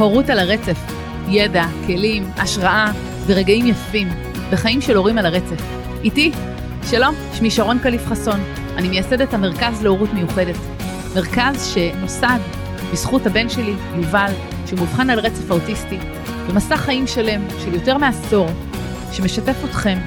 הורות 0.00 0.30
על 0.30 0.38
הרצף, 0.38 0.78
ידע, 1.28 1.64
כלים, 1.86 2.30
השראה 2.36 2.92
ורגעים 3.26 3.66
יפים 3.66 4.08
בחיים 4.52 4.80
של 4.80 4.96
הורים 4.96 5.18
על 5.18 5.26
הרצף. 5.26 5.62
איתי, 6.04 6.32
שלום, 6.90 7.14
שמי 7.32 7.50
שרון 7.50 7.78
קליף 7.78 8.06
חסון, 8.06 8.40
אני 8.76 8.88
מייסדת 8.88 9.34
המרכז 9.34 9.82
להורות 9.82 10.12
מיוחדת. 10.12 10.56
מרכז 11.14 11.74
שנוסד 11.74 12.38
בזכות 12.92 13.26
הבן 13.26 13.48
שלי, 13.48 13.74
יובל, 13.96 14.32
שהוא 14.66 14.78
מאובחן 14.78 15.10
על 15.10 15.18
רצף 15.18 15.50
האוטיסטי, 15.50 15.98
במסע 16.48 16.76
חיים 16.76 17.06
שלם 17.06 17.42
של 17.64 17.74
יותר 17.74 17.98
מעשור, 17.98 18.46
שמשתף 19.12 19.56
אתכם 19.64 19.98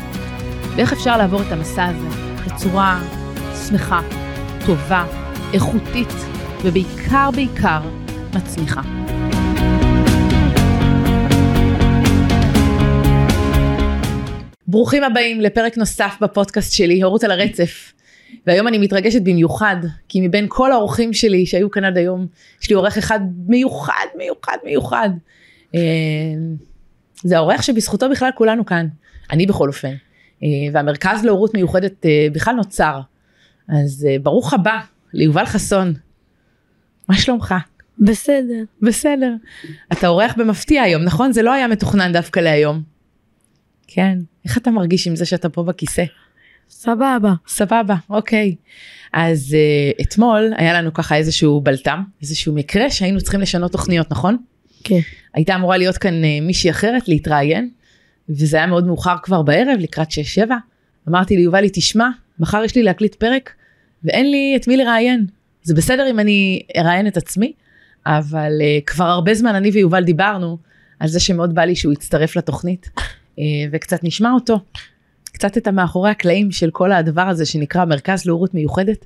באיך 0.75 0.93
אפשר 0.93 1.18
לעבור 1.18 1.41
את 1.41 1.51
המסע 1.51 1.86
הזה 1.86 2.07
בצורה 2.46 3.01
שמחה, 3.68 4.01
טובה, 4.65 5.05
איכותית, 5.54 6.14
ובעיקר 6.64 7.29
בעיקר 7.32 7.82
מצמיחה. 8.33 8.82
ברוכים 14.73 15.04
הבאים 15.04 15.41
לפרק 15.41 15.77
נוסף 15.77 16.18
בפודקאסט 16.21 16.73
שלי, 16.73 17.01
הורות 17.01 17.23
על 17.23 17.31
הרצף. 17.31 17.93
והיום 18.47 18.68
אני 18.68 18.77
מתרגשת 18.77 19.21
במיוחד, 19.21 19.75
כי 20.09 20.27
מבין 20.27 20.45
כל 20.50 20.71
האורחים 20.71 21.14
שלי 21.14 21.45
שהיו 21.45 21.71
כאן 21.71 21.83
עד 21.83 21.97
היום, 21.97 22.27
יש 22.61 22.69
לי 22.69 22.75
עורך 22.75 22.97
אחד 22.97 23.19
מיוחד, 23.47 24.05
מיוחד, 24.17 24.57
מיוחד. 24.65 25.09
אה, 25.75 25.81
זה 27.23 27.37
העורך 27.37 27.64
שבזכותו 27.64 28.09
בכלל 28.09 28.29
כולנו 28.36 28.65
כאן, 28.65 28.87
אני 29.31 29.45
בכל 29.45 29.67
אופן. 29.67 29.93
אה, 30.43 30.47
והמרכז 30.73 31.25
להורות 31.25 31.53
מיוחדת 31.53 32.05
אה, 32.05 32.28
בכלל 32.31 32.55
נוצר. 32.55 33.00
אז 33.69 34.08
ברוך 34.23 34.53
הבא 34.53 34.80
ליובל 35.14 35.45
חסון. 35.45 35.94
מה 37.09 37.16
שלומך? 37.16 37.55
בסדר. 38.00 38.64
בסדר. 38.81 39.33
אתה 39.92 40.08
אורח 40.08 40.33
במפתיע 40.38 40.81
היום, 40.81 41.03
נכון? 41.03 41.33
זה 41.33 41.42
לא 41.42 41.53
היה 41.53 41.67
מתוכנן 41.67 42.14
דווקא 42.14 42.39
להיום. 42.39 42.92
כן. 43.88 44.17
איך 44.45 44.58
אתה 44.58 44.72
מרגיש 44.72 45.08
עם 45.08 45.16
זה 45.16 45.26
שאתה 45.26 45.50
פה 45.50 45.64
בכיסא? 45.64 46.03
סבבה. 46.70 47.34
סבבה, 47.48 47.95
אוקיי. 48.09 48.56
אז 49.14 49.56
uh, 49.56 50.03
אתמול 50.03 50.53
היה 50.58 50.73
לנו 50.73 50.94
ככה 50.94 51.16
איזשהו 51.16 51.62
בלטם, 51.62 52.04
איזשהו 52.22 52.54
מקרה 52.54 52.89
שהיינו 52.89 53.22
צריכים 53.22 53.42
לשנות 53.42 53.72
תוכניות, 53.72 54.11
נכון? 54.11 54.38
כן. 54.84 55.00
הייתה 55.34 55.56
אמורה 55.56 55.78
להיות 55.78 55.98
כאן 55.98 56.14
uh, 56.23 56.26
מישהי 56.42 56.70
אחרת 56.70 57.08
להתראיין, 57.08 57.70
וזה 58.30 58.58
היה 58.58 58.67
מאוד 58.67 58.88
מאוחר 58.88 59.16
כבר 59.23 59.42
בערב, 59.42 59.80
לקראת 59.80 60.08
6-7. 60.11 60.52
אמרתי 61.09 61.36
ליובלי, 61.36 61.70
תשמע, 61.73 62.09
מחר 62.39 62.64
יש 62.64 62.76
לי 62.76 62.84
להקליט 62.84 63.16
פרק, 63.16 63.54
ואין 64.04 64.31
לי 64.31 64.54
את 64.56 64.67
מי 64.67 64.78
לראיין. 64.78 65.26
זה 65.64 65.76
בסדר 65.76 66.09
אם 66.09 66.20
אני 66.20 66.61
אראיין 66.78 67.08
את 67.08 67.17
עצמי, 67.17 67.54
אבל 68.06 68.52
uh, 68.59 68.84
כבר 68.86 69.06
הרבה 69.06 69.34
זמן 69.34 69.56
אני 69.56 69.70
ויובל 69.70 70.04
דיברנו 70.04 70.58
על 71.00 71.08
זה 71.08 71.20
שמאוד 71.20 71.56
בא 71.56 71.61
לי 71.61 71.76
שהוא 71.76 71.94
יצטרף 71.94 72.36
לתוכנית, 72.36 72.89
וקצת 73.72 74.03
נשמע 74.03 74.31
אותו. 74.31 74.59
קצת 75.23 75.58
את 75.58 75.67
המאחורי 75.67 76.09
הקלעים 76.09 76.52
של 76.52 76.70
כל 76.72 76.92
הדבר 76.92 77.22
הזה 77.22 77.45
שנקרא 77.45 77.86
מרכז 77.86 78.26
להורות 78.26 78.53
מיוחדת. 78.53 79.06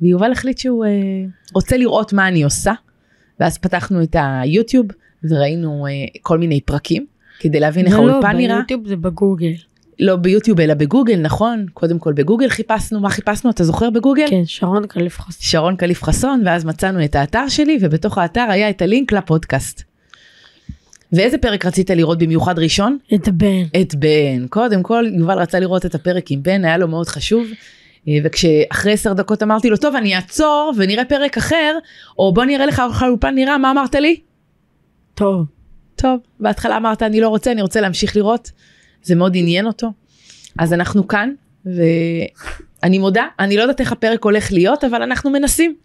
ויובל 0.00 0.32
החליט 0.32 0.58
שהוא 0.58 0.84
אה, 0.84 0.90
רוצה 1.54 1.76
לראות 1.76 2.12
מה 2.12 2.28
אני 2.28 2.42
עושה, 2.42 2.72
ואז 3.40 3.58
פתחנו 3.58 4.02
את 4.02 4.16
היוטיוב 4.18 4.86
וראינו 5.24 5.86
אה, 5.86 5.92
כל 6.22 6.38
מיני 6.38 6.60
פרקים 6.60 7.06
כדי 7.40 7.60
להבין 7.60 7.86
איך 7.86 7.94
לא, 7.94 8.10
האולפן 8.10 8.32
לא, 8.32 8.38
נראה. 8.38 8.56
ביוטיוב 8.56 8.88
זה 8.88 8.96
בגוגל. 8.96 9.52
לא 10.00 10.16
ביוטיוב 10.16 10.60
אלא 10.60 10.74
בגוגל, 10.74 11.16
נכון? 11.16 11.66
קודם 11.74 11.98
כל 11.98 12.12
בגוגל 12.12 12.48
חיפשנו, 12.48 13.00
מה 13.00 13.10
חיפשנו? 13.10 13.50
אתה 13.50 13.64
זוכר 13.64 13.90
בגוגל? 13.90 14.26
כן, 14.30 14.42
שרון 14.44 14.86
קליף 14.86 15.20
חסון. 15.20 15.32
שרון 15.40 15.76
קליף 15.76 16.02
חסון, 16.02 16.42
ואז 16.44 16.64
מצאנו 16.64 17.04
את 17.04 17.14
האתר 17.14 17.48
שלי, 17.48 17.78
ובתוך 17.80 18.18
האתר 18.18 18.46
היה 18.50 18.70
את 18.70 18.82
הלינק 18.82 19.12
לפודקאסט. 19.12 19.89
ואיזה 21.12 21.38
פרק 21.38 21.66
רצית 21.66 21.90
לראות 21.90 22.18
במיוחד 22.18 22.58
ראשון? 22.58 22.98
את 23.14 23.28
בן. 23.28 23.80
את 23.80 23.94
בן. 23.94 24.46
קודם 24.48 24.82
כל, 24.82 25.04
יובל 25.18 25.38
רצה 25.38 25.60
לראות 25.60 25.86
את 25.86 25.94
הפרק 25.94 26.30
עם 26.30 26.42
בן, 26.42 26.64
היה 26.64 26.78
לו 26.78 26.88
מאוד 26.88 27.06
חשוב. 27.06 27.46
אה, 28.08 28.18
וכשאחרי 28.24 28.92
עשר 28.92 29.12
דקות 29.12 29.42
אמרתי 29.42 29.70
לו, 29.70 29.76
טוב, 29.76 29.94
אני 29.94 30.16
אעצור 30.16 30.72
ונראה 30.76 31.04
פרק 31.04 31.38
אחר, 31.38 31.78
או 32.18 32.34
בוא 32.34 32.44
נראה 32.44 32.66
לך 32.66 32.82
איך 32.90 33.02
האולפן 33.02 33.34
נראה, 33.34 33.58
מה 33.58 33.70
אמרת 33.70 33.94
לי? 33.94 34.20
טוב. 35.14 35.46
טוב, 35.96 36.20
בהתחלה 36.40 36.76
אמרת, 36.76 37.02
אני 37.02 37.20
לא 37.20 37.28
רוצה, 37.28 37.52
אני 37.52 37.62
רוצה 37.62 37.80
להמשיך 37.80 38.16
לראות. 38.16 38.50
זה 39.02 39.14
מאוד 39.14 39.32
עניין 39.36 39.66
אותו. 39.66 39.92
אז 40.58 40.72
אנחנו 40.72 41.08
כאן, 41.08 41.30
ואני 41.64 42.98
מודה, 42.98 43.26
אני 43.38 43.56
לא 43.56 43.62
יודעת 43.62 43.80
איך 43.80 43.92
הפרק 43.92 44.24
הולך 44.24 44.52
להיות, 44.52 44.84
אבל 44.84 45.02
אנחנו 45.02 45.30
מנסים. 45.30 45.76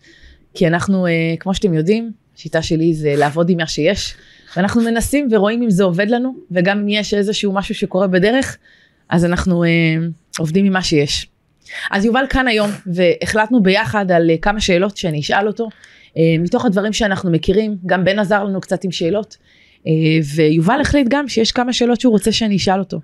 כי 0.53 0.67
אנחנו, 0.67 1.07
אה, 1.07 1.11
כמו 1.39 1.53
שאתם 1.53 1.73
יודעים, 1.73 2.11
השיטה 2.35 2.61
שלי 2.61 2.93
זה 2.93 3.13
לעבוד 3.17 3.49
עם 3.49 3.57
מה 3.57 3.67
שיש. 3.67 4.15
ואנחנו 4.57 4.81
מנסים 4.81 5.27
ורואים 5.31 5.61
אם 5.61 5.69
זה 5.69 5.83
עובד 5.83 6.09
לנו, 6.09 6.35
וגם 6.51 6.79
אם 6.79 6.89
יש 6.89 7.13
איזשהו 7.13 7.53
משהו 7.53 7.75
שקורה 7.75 8.07
בדרך, 8.07 8.57
אז 9.09 9.25
אנחנו 9.25 9.63
אה, 9.63 9.69
עובדים 10.39 10.65
עם 10.65 10.73
מה 10.73 10.83
שיש. 10.83 11.27
אז 11.91 12.05
יובל 12.05 12.25
כאן 12.29 12.47
היום, 12.47 12.69
והחלטנו 12.85 13.63
ביחד 13.63 14.11
על 14.11 14.29
אה, 14.29 14.35
כמה 14.41 14.61
שאלות 14.61 14.97
שאני 14.97 15.19
אשאל 15.19 15.47
אותו, 15.47 15.69
אה, 16.17 16.35
מתוך 16.39 16.65
הדברים 16.65 16.93
שאנחנו 16.93 17.31
מכירים, 17.31 17.77
גם 17.85 18.03
בן 18.03 18.19
עזר 18.19 18.43
לנו 18.43 18.61
קצת 18.61 18.83
עם 18.83 18.91
שאלות, 18.91 19.37
אה, 19.87 19.91
ויובל 20.35 20.81
החליט 20.81 21.07
גם 21.09 21.27
שיש 21.27 21.51
כמה 21.51 21.73
שאלות 21.73 22.01
שהוא 22.01 22.11
רוצה 22.11 22.31
שאני 22.31 22.55
אשאל 22.55 22.79
אותו. 22.79 22.99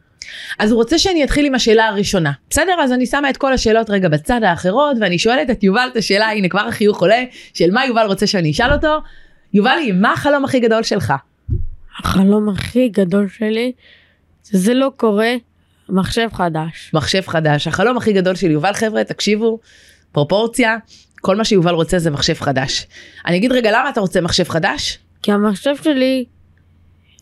אז 0.59 0.71
הוא 0.71 0.77
רוצה 0.77 0.97
שאני 0.97 1.23
אתחיל 1.23 1.45
עם 1.45 1.55
השאלה 1.55 1.87
הראשונה. 1.87 2.31
בסדר? 2.49 2.73
אז 2.83 2.91
אני 2.91 3.05
שמה 3.05 3.29
את 3.29 3.37
כל 3.37 3.53
השאלות 3.53 3.89
רגע 3.89 4.09
בצד 4.09 4.43
האחרות, 4.43 4.97
ואני 5.01 5.19
שואלת 5.19 5.49
את 5.49 5.63
יובל 5.63 5.89
את 5.91 5.97
השאלה, 5.97 6.31
הנה 6.31 6.49
כבר 6.49 6.67
החיוך 6.67 7.01
עולה, 7.01 7.23
של 7.53 7.71
מה 7.71 7.85
יובל 7.85 8.05
רוצה 8.05 8.27
שאני 8.27 8.51
אשאל 8.51 8.73
אותו. 8.73 8.97
יובלי, 9.53 9.91
מה 9.91 10.13
החלום 10.13 10.45
הכי 10.45 10.59
גדול 10.59 10.83
שלך? 10.83 11.13
החלום 11.99 12.49
הכי 12.49 12.89
גדול 12.89 13.27
שלי, 13.27 13.71
שזה 14.49 14.73
לא 14.73 14.91
קורה, 14.97 15.33
מחשב 15.89 16.27
חדש. 16.33 16.91
מחשב 16.93 17.21
חדש. 17.27 17.67
החלום 17.67 17.97
הכי 17.97 18.13
גדול 18.13 18.35
של 18.35 18.51
יובל, 18.51 18.73
חבר'ה, 18.73 19.03
תקשיבו, 19.03 19.59
פרופורציה, 20.11 20.77
כל 21.21 21.35
מה 21.35 21.45
שיובל 21.45 21.73
רוצה 21.73 21.99
זה 21.99 22.11
מחשב 22.11 22.33
חדש. 22.33 22.87
אני 23.25 23.37
אגיד 23.37 23.51
רגע, 23.51 23.71
למה 23.71 23.89
אתה 23.89 24.01
רוצה 24.01 24.21
מחשב 24.21 24.49
חדש? 24.49 24.99
כי 25.23 25.31
המחשב 25.31 25.75
שלי 25.83 26.25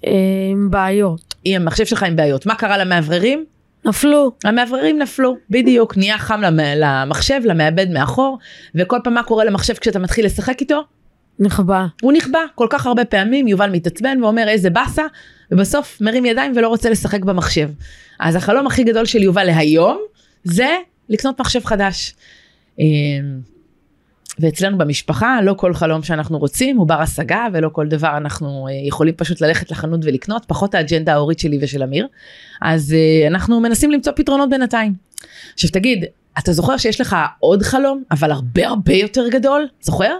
אה, 0.05 0.11
עם 0.51 0.71
בעיות. 0.71 1.35
עם 1.43 1.61
המחשב 1.61 1.85
שלך 1.85 2.03
עם 2.03 2.15
בעיות. 2.15 2.45
מה 2.45 2.55
קרה 2.55 2.77
למאווררים? 2.77 3.45
נפלו. 3.85 4.31
המאווררים 4.43 4.99
נפלו, 4.99 5.35
בדיוק, 5.49 5.97
נהיה 5.97 6.17
חם 6.17 6.41
למחשב, 6.75 7.41
למעבד 7.45 7.89
מאחור, 7.89 8.37
וכל 8.75 8.97
פעם 9.03 9.13
מה 9.13 9.23
קורה 9.23 9.45
למחשב 9.45 9.73
כשאתה 9.73 9.99
מתחיל 9.99 10.25
לשחק 10.25 10.61
איתו? 10.61 10.83
נכבה. 11.39 11.87
הוא 12.01 12.13
נכבה 12.13 12.39
כל 12.55 12.67
כך 12.69 12.85
הרבה 12.85 13.05
פעמים, 13.05 13.47
יובל 13.47 13.69
מתעצבן 13.69 14.23
ואומר 14.23 14.47
איזה 14.47 14.69
באסה, 14.69 15.03
ובסוף 15.51 16.01
מרים 16.01 16.25
ידיים 16.25 16.53
ולא 16.55 16.67
רוצה 16.67 16.89
לשחק 16.89 17.23
במחשב. 17.23 17.69
אז 18.19 18.35
החלום 18.35 18.67
הכי 18.67 18.83
גדול 18.83 19.05
של 19.05 19.23
יובל 19.23 19.43
להיום, 19.43 19.99
זה 20.43 20.75
לקנות 21.09 21.41
מחשב 21.41 21.65
חדש. 21.65 22.15
אמ, 22.79 22.85
ואצלנו 24.39 24.77
במשפחה 24.77 25.41
לא 25.41 25.53
כל 25.53 25.73
חלום 25.73 26.03
שאנחנו 26.03 26.37
רוצים 26.37 26.77
הוא 26.77 26.87
בר 26.87 27.01
השגה 27.01 27.47
ולא 27.53 27.69
כל 27.73 27.87
דבר 27.87 28.17
אנחנו 28.17 28.67
אה, 28.67 28.87
יכולים 28.87 29.13
פשוט 29.13 29.41
ללכת 29.41 29.71
לחנות 29.71 29.99
ולקנות 30.03 30.45
פחות 30.45 30.75
האג'נדה 30.75 31.13
ההורית 31.13 31.39
שלי 31.39 31.57
ושל 31.61 31.83
אמיר 31.83 32.07
אז 32.61 32.93
אה, 32.93 33.27
אנחנו 33.27 33.59
מנסים 33.59 33.91
למצוא 33.91 34.13
פתרונות 34.15 34.49
בינתיים. 34.49 34.93
עכשיו 35.53 35.69
תגיד 35.69 36.05
אתה 36.39 36.53
זוכר 36.53 36.77
שיש 36.77 37.01
לך 37.01 37.15
עוד 37.39 37.63
חלום 37.63 38.03
אבל 38.11 38.31
הרבה 38.31 38.67
הרבה 38.67 38.93
יותר 38.93 39.29
גדול 39.29 39.67
זוכר? 39.81 40.17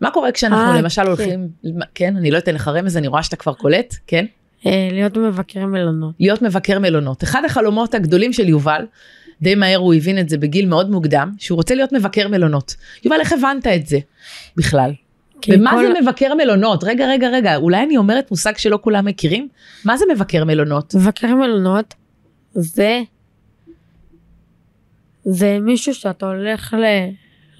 מה 0.00 0.10
קורה 0.10 0.32
כשאנחנו 0.32 0.74
אה, 0.74 0.80
למשל 0.80 1.02
כן. 1.02 1.08
הולכים, 1.08 1.48
כן, 1.94 2.16
אני 2.16 2.30
לא 2.30 2.38
אתן 2.38 2.54
לך 2.54 2.68
רמז, 2.68 2.96
אני 2.96 3.06
רואה 3.08 3.22
שאתה 3.22 3.36
כבר 3.36 3.54
קולט, 3.54 3.94
כן? 4.06 4.26
אה, 4.66 4.88
להיות 4.92 5.16
מבקר 5.16 5.66
מלונות. 5.66 6.14
להיות 6.20 6.42
מבקר 6.42 6.78
מלונות. 6.78 7.22
אחד 7.22 7.42
החלומות 7.44 7.94
הגדולים 7.94 8.32
של 8.32 8.48
יובל, 8.48 8.86
די 9.42 9.54
מהר 9.54 9.76
הוא 9.78 9.94
הבין 9.94 10.18
את 10.18 10.28
זה 10.28 10.38
בגיל 10.38 10.66
מאוד 10.66 10.90
מוקדם, 10.90 11.32
שהוא 11.38 11.56
רוצה 11.56 11.74
להיות 11.74 11.92
מבקר 11.92 12.28
מלונות. 12.28 12.74
יובל, 13.04 13.20
איך 13.20 13.32
הבנת 13.32 13.66
את 13.66 13.86
זה 13.86 13.98
בכלל? 14.56 14.92
ומה 15.48 15.70
כל- 15.70 15.86
זה 15.86 16.00
מבקר 16.00 16.34
מלונות? 16.34 16.84
רגע, 16.84 17.06
רגע, 17.08 17.28
רגע, 17.28 17.56
אולי 17.56 17.82
אני 17.82 17.96
אומרת 17.96 18.30
מושג 18.30 18.56
שלא 18.56 18.78
כולם 18.82 19.04
מכירים? 19.04 19.48
מה 19.84 19.96
זה 19.96 20.04
מבקר 20.14 20.44
מלונות? 20.44 20.94
מבקר 20.94 21.34
מלונות 21.34 21.94
זה 22.52 23.00
זה 25.24 25.58
מישהו 25.60 25.94
שאתה 25.94 26.26
הולך 26.26 26.74
ל... 26.74 26.84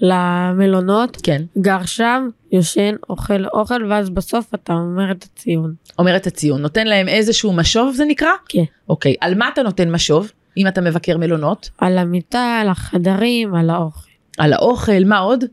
למלונות, 0.01 1.17
כן, 1.23 1.41
גר 1.57 1.85
שם, 1.85 2.29
יושן, 2.51 2.95
אוכל 3.09 3.45
אוכל, 3.53 3.85
ואז 3.89 4.09
בסוף 4.09 4.53
אתה 4.53 4.73
אומר 4.73 5.11
את 5.11 5.23
הציון. 5.23 5.73
אומר 5.99 6.15
את 6.15 6.27
הציון. 6.27 6.61
נותן 6.61 6.87
להם 6.87 7.07
איזשהו 7.07 7.53
משוב 7.53 7.95
זה 7.95 8.05
נקרא? 8.05 8.29
כן. 8.49 8.63
אוקיי, 8.89 9.15
על 9.21 9.35
מה 9.35 9.49
אתה 9.53 9.61
נותן 9.63 9.91
משוב, 9.91 10.31
אם 10.57 10.67
אתה 10.67 10.81
מבקר 10.81 11.17
מלונות? 11.17 11.69
על 11.77 11.97
המיטה, 11.97 12.59
על 12.61 12.69
החדרים, 12.69 13.55
על 13.55 13.69
האוכל. 13.69 14.09
על 14.37 14.53
האוכל, 14.53 15.03
מה 15.05 15.17
עוד? 15.17 15.43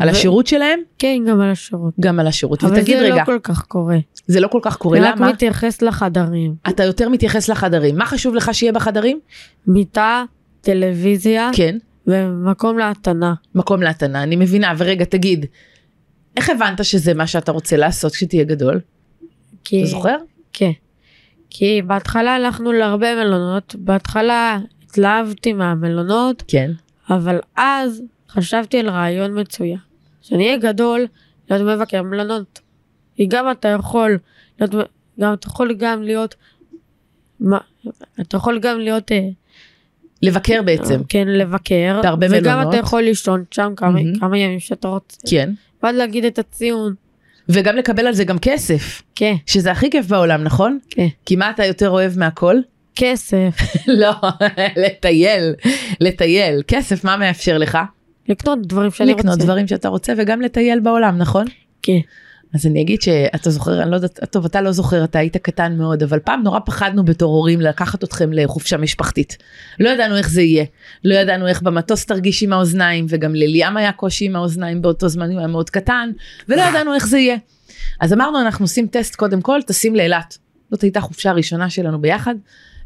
על 0.00 0.08
ו- 0.08 0.10
השירות 0.10 0.46
שלהם? 0.46 0.80
כן, 0.98 1.18
גם 1.28 1.40
על 1.40 1.50
השירות. 1.50 1.94
גם 2.00 2.20
על 2.20 2.26
השירות. 2.26 2.64
אבל 2.64 2.72
ותגיד 2.72 2.98
זה 2.98 3.04
רגע, 3.04 3.14
לא 3.14 3.24
כל 3.24 3.38
כך 3.42 3.62
קורה. 3.62 3.96
זה 4.26 4.40
לא 4.40 4.48
כל 4.48 4.60
כך 4.62 4.76
קורה, 4.76 4.98
זה 5.00 5.08
רק 5.08 5.16
למה? 5.16 5.32
מתייחס 5.32 5.82
לחדרים. 5.82 6.54
אתה 6.68 6.84
יותר 6.84 7.08
מתייחס 7.08 7.48
לחדרים. 7.48 7.96
מה 7.98 8.06
חשוב 8.06 8.34
לך 8.34 8.54
שיהיה 8.54 8.72
בחדרים? 8.72 9.20
מיטה, 9.66 10.24
טלוויזיה 10.60 11.50
כן, 11.52 11.78
ומקום 12.06 12.78
להטענה. 12.78 13.34
מקום 13.54 13.82
להתנה, 13.82 14.22
אני 14.22 14.36
מבינה. 14.36 14.72
ורגע, 14.78 15.04
תגיד, 15.04 15.46
איך 16.36 16.50
הבנת 16.50 16.84
שזה 16.84 17.14
מה 17.14 17.26
שאתה 17.26 17.52
רוצה 17.52 17.76
לעשות 17.76 18.12
כשתהיה 18.12 18.44
גדול? 18.44 18.80
כי... 19.64 19.82
אתה 19.82 19.90
זוכר? 19.90 20.16
כן. 20.52 20.70
כי 21.50 21.82
בהתחלה 21.82 22.34
הלכנו 22.34 22.72
להרבה 22.72 23.14
מלונות, 23.14 23.74
בהתחלה 23.78 24.58
התלהבתי 24.84 25.52
מהמלונות, 25.52 26.42
כן. 26.48 26.70
אבל 27.10 27.38
אז 27.56 28.02
חשבתי 28.28 28.78
על 28.78 28.90
רעיון 28.90 29.40
מצוין. 29.40 29.78
כשאני 30.22 30.46
אהיה 30.46 30.56
גדול, 30.56 31.06
להיות 31.50 31.62
מבקר 31.62 32.02
מלונות. 32.02 32.60
כי 33.16 33.26
גם 33.26 33.50
אתה 33.50 33.68
יכול, 33.68 34.18
להיות, 34.60 34.74
גם 35.20 35.32
אתה 35.32 35.46
יכול 35.46 35.74
גם 35.74 36.02
להיות, 36.02 36.34
מה, 37.40 37.58
אתה 38.20 38.36
יכול 38.36 38.58
גם 38.58 38.78
להיות, 38.78 39.12
אה, 39.12 39.28
לבקר 40.22 40.62
בעצם. 40.62 41.00
כן, 41.08 41.28
לבקר, 41.28 42.00
בהרבה 42.02 42.26
וגם 42.30 42.56
מלונות. 42.58 42.74
אתה 42.74 42.82
יכול 42.82 43.02
לישון 43.02 43.44
שם 43.50 43.72
כמה, 43.76 43.90
מהמם. 43.90 44.18
כמה 44.18 44.38
ימים 44.38 44.60
שאתה 44.60 44.88
רוצה. 44.88 45.16
כן. 45.30 45.50
ואז 45.82 45.96
להגיד 45.96 46.24
את 46.24 46.38
הציון. 46.38 46.94
וגם 47.48 47.76
לקבל 47.76 48.06
על 48.06 48.14
זה 48.14 48.24
גם 48.24 48.38
כסף, 48.38 49.02
כן, 49.14 49.34
שזה 49.46 49.70
הכי 49.70 49.90
כיף 49.90 50.06
בעולם, 50.06 50.42
נכון? 50.42 50.78
כן. 50.90 51.06
כי 51.26 51.36
מה 51.36 51.50
אתה 51.50 51.64
יותר 51.64 51.90
אוהב 51.90 52.18
מהכל? 52.18 52.56
כסף, 52.96 53.60
לא, 53.86 54.12
לטייל, 54.76 55.54
לטייל. 56.00 56.62
כסף, 56.68 57.04
מה 57.04 57.16
מאפשר 57.16 57.58
לך? 57.58 57.78
לקנות 58.28 58.66
דברים 58.66 58.90
שאני 58.90 59.12
רוצה. 59.12 59.22
לקנות 59.22 59.38
דברים 59.38 59.66
שאתה 59.66 59.88
רוצה 59.88 60.12
וגם 60.16 60.40
לטייל 60.40 60.80
בעולם, 60.80 61.18
נכון? 61.18 61.44
כן. 61.82 61.98
אז 62.56 62.66
אני 62.66 62.82
אגיד 62.82 63.02
שאתה 63.02 63.50
זוכר, 63.50 63.82
אני 63.82 63.90
לא 63.90 63.96
יודעת, 63.96 64.20
טוב, 64.30 64.44
אתה 64.44 64.60
לא 64.60 64.72
זוכר, 64.72 65.04
אתה 65.04 65.18
היית 65.18 65.36
קטן 65.36 65.76
מאוד, 65.78 66.02
אבל 66.02 66.18
פעם 66.18 66.42
נורא 66.42 66.58
פחדנו 66.66 67.04
בתור 67.04 67.32
הורים 67.32 67.60
לקחת 67.60 68.04
אתכם 68.04 68.32
לחופשה 68.32 68.76
משפחתית. 68.76 69.36
לא 69.80 69.88
ידענו 69.88 70.16
איך 70.16 70.30
זה 70.30 70.42
יהיה, 70.42 70.64
לא 71.04 71.14
ידענו 71.14 71.46
איך 71.46 71.62
במטוס 71.62 72.06
תרגיש 72.06 72.42
עם 72.42 72.52
האוזניים, 72.52 73.06
וגם 73.08 73.34
לליאם 73.34 73.76
היה 73.76 73.92
קושי 73.92 74.24
עם 74.24 74.36
האוזניים 74.36 74.82
באותו 74.82 75.08
זמן, 75.08 75.30
הוא 75.30 75.38
היה 75.38 75.46
מאוד 75.46 75.70
קטן, 75.70 76.10
ולא 76.48 76.62
ידענו 76.62 76.94
איך 76.94 77.06
זה 77.06 77.18
יהיה. 77.18 77.36
אז 78.00 78.12
אמרנו, 78.12 78.40
אנחנו 78.40 78.64
עושים 78.64 78.86
טסט 78.86 79.14
קודם 79.14 79.40
כל, 79.40 79.60
טסים 79.66 79.96
לאילת. 79.96 80.38
זאת 80.70 80.82
הייתה 80.82 81.00
חופשה 81.00 81.30
הראשונה 81.30 81.70
שלנו 81.70 82.00
ביחד, 82.00 82.34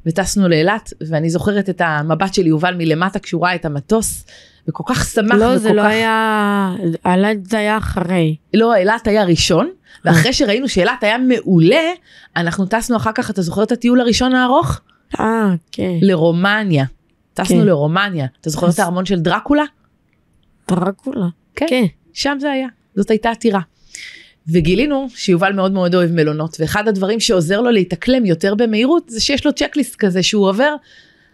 וטסנו 0.06 0.48
לאילת, 0.48 0.92
ואני 1.08 1.30
זוכרת 1.30 1.68
את 1.68 1.80
המבט 1.84 2.34
של 2.34 2.46
יובל 2.46 2.74
מלמטה 2.74 3.18
כשהוא 3.18 3.42
ראה 3.44 3.54
את 3.54 3.64
המטוס, 3.64 4.24
וכל 4.70 4.84
כך 4.86 5.04
שמח 5.04 5.36
לא, 5.36 5.58
זה 5.58 5.72
לא 5.72 5.82
כך... 5.82 5.88
היה, 5.88 6.74
אילת 7.06 7.46
זה 7.46 7.58
היה 7.58 7.78
אחרי. 7.78 8.36
לא, 8.54 8.76
אילת 8.76 9.06
היה 9.06 9.24
ראשון, 9.24 9.70
ואחרי 10.04 10.32
שראינו 10.32 10.68
שאילת 10.68 11.02
היה 11.02 11.18
מעולה, 11.18 11.92
אנחנו 12.36 12.66
טסנו 12.66 12.96
אחר 12.96 13.12
כך, 13.14 13.30
אתה 13.30 13.42
זוכר 13.42 13.62
את 13.62 13.72
הטיול 13.72 14.00
הראשון 14.00 14.34
הארוך? 14.34 14.80
אה, 15.20 15.54
כן. 15.72 15.98
לרומניה. 16.02 16.84
טסנו 17.34 17.60
כן. 17.60 17.66
לרומניה. 17.66 18.26
אתה 18.40 18.50
זוכר 18.50 18.70
את 18.70 18.78
הארמון 18.78 19.04
של 19.04 19.20
דרקולה? 19.20 19.64
דרקולה. 20.70 21.26
כן. 21.56 21.66
כן. 21.68 21.84
שם 22.12 22.36
זה 22.40 22.50
היה. 22.50 22.68
זאת 22.96 23.10
הייתה 23.10 23.30
עתירה. 23.30 23.60
וגילינו 24.48 25.06
שיובל 25.14 25.52
מאוד 25.52 25.72
מאוד 25.72 25.94
אוהב 25.94 26.10
מלונות, 26.10 26.56
ואחד 26.60 26.88
הדברים 26.88 27.20
שעוזר 27.20 27.60
לו 27.60 27.70
להתאקלם 27.70 28.26
יותר 28.26 28.54
במהירות, 28.54 29.08
זה 29.08 29.20
שיש 29.20 29.46
לו 29.46 29.52
צ'קליסט 29.52 29.96
כזה 29.96 30.22
שהוא 30.22 30.48
עובר, 30.48 30.74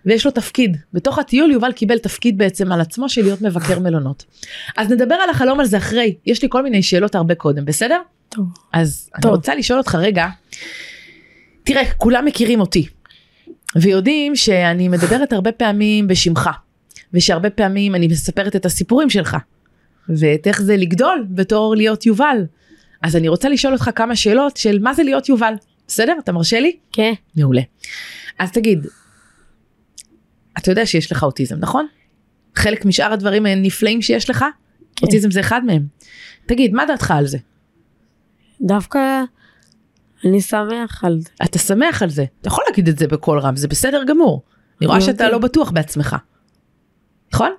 ויש 0.07 0.27
לו 0.27 0.31
תפקיד. 0.31 0.77
בתוך 0.93 1.19
הטיול 1.19 1.51
יובל 1.51 1.73
קיבל 1.73 1.99
תפקיד 1.99 2.39
בעצם 2.39 2.73
על 2.73 2.81
עצמו 2.81 3.09
של 3.09 3.23
להיות 3.23 3.43
מבקר 3.43 3.79
מלונות. 3.79 4.25
אז 4.77 4.91
נדבר 4.91 5.15
על 5.15 5.31
החלום 5.31 5.61
על 5.61 5.67
זה 5.67 5.77
אחרי, 5.77 6.15
יש 6.27 6.43
לי 6.43 6.49
כל 6.51 6.63
מיני 6.63 6.83
שאלות 6.83 7.15
הרבה 7.15 7.35
קודם, 7.35 7.65
בסדר? 7.65 8.01
טוב. 8.29 8.47
אז 8.73 9.11
אני 9.15 9.23
טוב. 9.23 9.31
רוצה 9.31 9.55
לשאול 9.55 9.79
אותך 9.79 9.95
רגע, 9.95 10.27
תראה, 11.65 11.83
כולם 11.97 12.25
מכירים 12.25 12.61
אותי, 12.61 12.87
ויודעים 13.77 14.37
שאני 14.37 14.89
מדברת 14.89 15.33
הרבה 15.33 15.53
פעמים 15.53 16.07
בשמך, 16.07 16.51
ושהרבה 17.15 17.51
פעמים 17.51 17.95
אני 17.95 18.07
מספרת 18.07 18.57
את 18.57 18.67
הסיפורים 18.67 19.11
שלך, 19.11 19.37
ואת 20.09 20.47
איך 20.47 20.63
זה 20.63 20.77
לגדול 20.77 21.27
בתור 21.31 21.77
להיות 21.77 22.07
יובל. 22.07 22.45
אז 23.03 23.17
אני 23.17 23.29
רוצה 23.29 23.49
לשאול 23.49 23.73
אותך 23.73 23.91
כמה 23.95 24.17
שאלות 24.17 24.57
של 24.57 24.79
מה 24.79 24.95
זה 24.95 25.03
להיות 25.03 25.29
יובל, 25.29 25.55
בסדר? 25.89 26.15
אתה 26.19 26.33
מרשה 26.33 26.61
לי? 26.61 26.77
כן. 26.93 27.13
מעולה. 27.37 27.63
אז 28.39 28.51
תגיד, 28.53 28.87
אתה 30.59 30.71
יודע 30.71 30.87
שיש 30.87 31.13
לך 31.13 31.23
אוטיזם, 31.23 31.57
נכון? 31.59 31.87
חלק 32.55 32.85
משאר 32.85 33.13
הדברים 33.13 33.47
הנפלאים 33.47 34.03
שיש 34.03 34.31
לך? 34.31 34.45
כן. 34.97 35.07
אוטיזם 35.07 35.31
זה 35.31 35.41
אחד 35.41 35.65
מהם. 35.65 35.87
תגיד, 36.47 36.73
מה 36.75 36.87
דעתך 36.87 37.11
על 37.11 37.27
זה? 37.27 37.39
דווקא 38.61 39.23
אני 40.25 40.41
שמח 40.41 41.05
על 41.05 41.21
זה. 41.21 41.29
אתה 41.45 41.59
שמח 41.59 42.03
על 42.03 42.11
זה, 42.11 42.25
אתה 42.41 42.49
יכול 42.49 42.65
להגיד 42.69 42.89
את 42.89 42.99
זה 42.99 43.07
בקול 43.07 43.39
רם, 43.39 43.57
זה 43.57 43.69
בסדר 43.69 44.05
גמור. 44.07 44.43
אני 44.81 44.87
רואה 44.87 44.99
אני 44.99 45.05
שאתה 45.05 45.25
יודעת. 45.25 45.33
לא 45.33 45.39
בטוח 45.39 45.71
בעצמך. 45.71 46.17
נכון? 47.33 47.51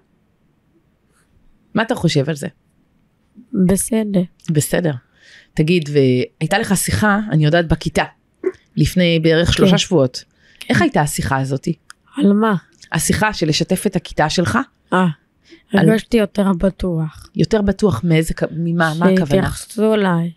מה 1.73 1.83
אתה 1.83 1.95
חושב 1.95 2.29
על 2.29 2.35
זה? 2.35 2.47
בסדר. 3.67 4.21
בסדר. 4.49 4.91
תגיד, 5.53 5.89
והייתה 5.93 6.59
לך 6.59 6.77
שיחה, 6.77 7.19
אני 7.31 7.45
יודעת, 7.45 7.67
בכיתה, 7.67 8.03
לפני 8.75 9.19
בערך 9.19 9.53
שלושה 9.53 9.71
כן. 9.71 9.77
שבועות. 9.77 10.23
איך 10.69 10.81
הייתה 10.81 11.01
השיחה 11.01 11.37
הזאתי? 11.41 11.73
על 12.17 12.33
מה? 12.33 12.55
השיחה 12.91 13.33
של 13.33 13.47
לשתף 13.47 13.87
את 13.87 13.95
הכיתה 13.95 14.29
שלך, 14.29 14.57
אה. 14.93 15.05
על- 15.73 15.89
הרגשתי 15.89 16.17
יותר 16.17 16.51
בטוח. 16.57 17.29
יותר 17.35 17.61
בטוח 17.61 18.01
מאיזה, 18.03 18.33
ממה, 18.51 18.93
מה 18.99 19.05
הכוונה? 19.05 19.25
שהתייחסו 19.27 19.93
אליי. 19.93 20.31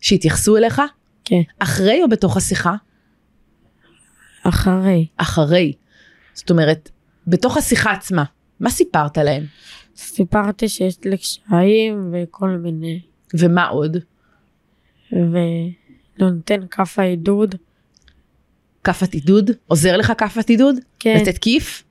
שהתייחסו 0.00 0.56
אליך? 0.56 0.82
כן. 1.24 1.40
אחרי 1.58 2.02
או 2.02 2.08
בתוך 2.08 2.36
השיחה? 2.36 2.74
אחרי. 4.42 5.06
אחרי. 5.16 5.72
זאת 6.34 6.50
אומרת, 6.50 6.90
בתוך 7.26 7.56
השיחה 7.56 7.92
עצמה, 7.92 8.24
מה 8.60 8.70
סיפרת 8.70 9.18
להם? 9.18 9.44
סיפרתי 9.96 10.68
שיש 10.68 10.96
לי 11.04 11.16
קשיים 11.18 12.12
וכל 12.14 12.48
מיני. 12.50 13.00
ומה 13.34 13.66
עוד? 13.66 13.96
ונותן 15.12 16.60
כף 16.70 16.98
העידוד. 16.98 17.54
כאפת 18.84 19.12
עידוד? 19.14 19.50
עוזר 19.66 19.96
לך 19.96 20.12
כאפת 20.18 20.48
עידוד? 20.48 20.76
כן. 20.98 21.18
לתת 21.22 21.38
כיף? 21.38 21.84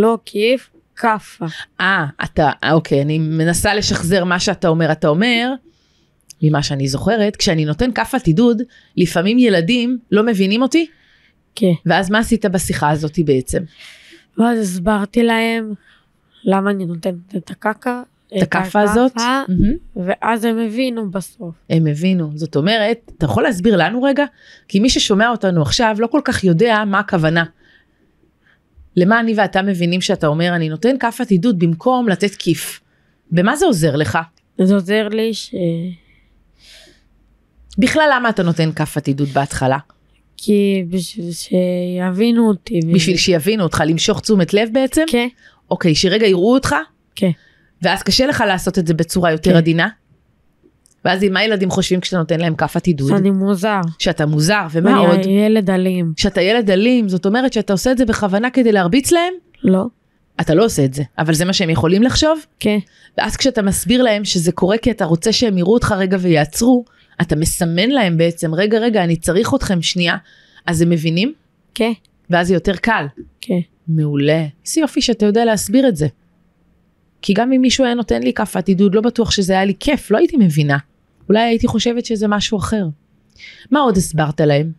לא 0.00 0.18
כיף, 0.24 0.70
כאפה. 0.96 1.46
אה, 1.80 2.06
אתה, 2.24 2.50
אוקיי, 2.72 3.02
אני 3.02 3.18
מנסה 3.18 3.74
לשחזר 3.74 4.24
מה 4.24 4.40
שאתה 4.40 4.68
אומר. 4.68 4.92
אתה 4.92 5.08
אומר, 5.08 5.52
ממה 6.42 6.62
שאני 6.62 6.88
זוכרת, 6.88 7.36
כשאני 7.36 7.64
נותן 7.64 7.92
כאפת 7.92 8.26
עידוד, 8.26 8.62
לפעמים 8.96 9.38
ילדים 9.38 9.98
לא 10.10 10.22
מבינים 10.22 10.62
אותי, 10.62 10.86
כן. 11.54 11.72
ואז 11.86 12.10
מה 12.10 12.18
עשית 12.18 12.46
בשיחה 12.46 12.90
הזאת 12.90 13.18
בעצם? 13.24 13.62
ואז 14.38 14.58
הסברתי 14.58 15.22
להם 15.22 15.72
למה 16.44 16.70
אני 16.70 16.86
נותנת 16.86 17.36
את 17.36 17.50
הקקה. 17.50 18.02
את 18.36 18.42
הכאפה 18.42 18.80
הזאת? 18.80 19.16
מהמם. 19.16 19.74
ואז 19.96 20.44
הם 20.44 20.58
הבינו 20.58 21.10
בסוף. 21.10 21.54
הם 21.70 21.86
הבינו. 21.86 22.30
זאת 22.34 22.56
אומרת, 22.56 23.10
אתה 23.18 23.24
יכול 23.24 23.42
להסביר 23.42 23.76
לנו 23.76 24.02
רגע? 24.02 24.24
כי 24.68 24.80
מי 24.80 24.90
ששומע 24.90 25.30
אותנו 25.30 25.62
עכשיו 25.62 25.96
לא 25.98 26.06
כל 26.06 26.20
כך 26.24 26.44
יודע 26.44 26.84
מה 26.86 26.98
הכוונה. 26.98 27.44
למה 28.96 29.20
אני 29.20 29.34
ואתה 29.36 29.62
מבינים 29.62 30.00
שאתה 30.00 30.26
אומר, 30.26 30.56
אני 30.56 30.68
נותן 30.68 30.98
כאפת 30.98 31.30
עידוד 31.30 31.58
במקום 31.58 32.08
לתת 32.08 32.34
כיף. 32.34 32.80
במה 33.30 33.56
זה 33.56 33.66
עוזר 33.66 33.96
לך? 33.96 34.18
זה 34.58 34.74
עוזר 34.74 35.08
לי 35.08 35.34
ש... 35.34 35.54
בכלל 37.78 38.10
למה 38.14 38.28
אתה 38.28 38.42
נותן 38.42 38.72
כאפת 38.72 39.06
עידוד 39.06 39.28
בהתחלה? 39.28 39.78
כי 40.36 40.84
בשביל 40.88 41.30
שיבינו 41.32 42.48
אותי. 42.48 42.80
בשביל 42.94 43.16
שיבינו 43.16 43.62
אותך, 43.62 43.82
למשוך 43.86 44.20
תשומת 44.20 44.54
לב 44.54 44.68
בעצם? 44.72 45.02
כן, 45.06 45.28
אוקיי, 45.70 45.94
שרגע 45.94 46.26
יראו 46.26 46.54
אותך, 46.54 46.74
כן. 47.14 47.30
ואז 47.82 48.02
קשה 48.02 48.26
לך 48.26 48.44
לעשות 48.46 48.78
את 48.78 48.86
זה 48.86 48.94
בצורה 48.94 49.32
יותר 49.32 49.50
כן. 49.50 49.56
עדינה? 49.56 49.88
ואז 51.04 51.24
מה 51.30 51.44
ילדים 51.44 51.70
חושבים 51.70 52.00
כשאתה 52.00 52.18
נותן 52.18 52.40
להם 52.40 52.54
כאפת 52.54 52.86
עידוד? 52.86 53.08
שאני 53.08 53.30
מוזר. 53.30 53.80
שאתה 53.98 54.26
מוזר, 54.26 54.66
ומה 54.70 54.90
ואני 54.90 55.06
עוד? 55.06 55.26
ילד 55.26 55.70
אלים. 55.70 56.12
שאתה 56.16 56.40
ילד 56.40 56.70
אלים, 56.70 57.08
זאת 57.08 57.26
אומרת 57.26 57.52
שאתה 57.52 57.72
עושה 57.72 57.92
את 57.92 57.98
זה 57.98 58.04
בכוונה 58.04 58.50
כדי 58.50 58.72
להרביץ 58.72 59.12
להם? 59.12 59.32
לא? 59.64 59.86
אתה 60.40 60.54
לא 60.54 60.64
עושה 60.64 60.84
את 60.84 60.94
זה, 60.94 61.02
אבל 61.18 61.34
זה 61.34 61.44
מה 61.44 61.52
שהם 61.52 61.70
יכולים 61.70 62.02
לחשוב? 62.02 62.46
כן, 62.60 62.78
ואז 63.18 63.36
כשאתה 63.36 63.62
מסביר 63.62 64.02
להם 64.02 64.24
שזה 64.24 64.52
קורה 64.52 64.78
כי 64.78 64.90
אתה 64.90 65.04
רוצה 65.04 65.32
שהם 65.32 65.58
יראו 65.58 65.74
אותך 65.74 65.94
רגע 65.98 66.16
ויעצרו, 66.20 66.84
אתה 67.20 67.36
מסמן 67.36 67.90
להם 67.90 68.16
בעצם, 68.16 68.54
רגע, 68.54 68.78
רגע, 68.78 69.04
אני 69.04 69.16
צריך 69.16 69.54
אתכם 69.54 69.82
שנייה, 69.82 70.16
אז 70.66 70.82
הם 70.82 70.90
מבינים, 70.90 71.32
כן, 71.74 71.92
ואז 72.30 72.48
זה 72.48 72.54
יותר 72.54 72.76
קל. 72.76 73.06
כן. 73.40 73.60
מעולה. 73.88 74.46
איזה 74.66 74.80
יופי 74.80 75.02
שאתה 75.02 75.26
יודע 75.26 75.44
להסביר 75.44 75.88
את 75.88 75.96
זה. 75.96 76.06
כי 77.22 77.32
גם 77.32 77.52
אם 77.52 77.60
מישהו 77.60 77.84
היה 77.84 77.94
נותן 77.94 78.22
לי 78.22 78.32
כאפת 78.32 78.68
עידוד, 78.68 78.94
לא 78.94 79.00
בטוח 79.00 79.30
שזה 79.30 79.52
היה 79.52 79.64
לי 79.64 79.74
כיף, 79.80 80.10
לא 80.10 80.18
הייתי 80.18 80.36
מבינה. 80.36 80.76
אולי 81.30 81.40
הייתי 81.40 81.66
חושבת 81.66 82.04
שזה 82.06 82.28
משהו 82.28 82.58
אחר. 82.58 82.84
מה 83.70 83.80
עוד 83.80 83.96
הסברת 83.96 84.40
להם? 84.40 84.72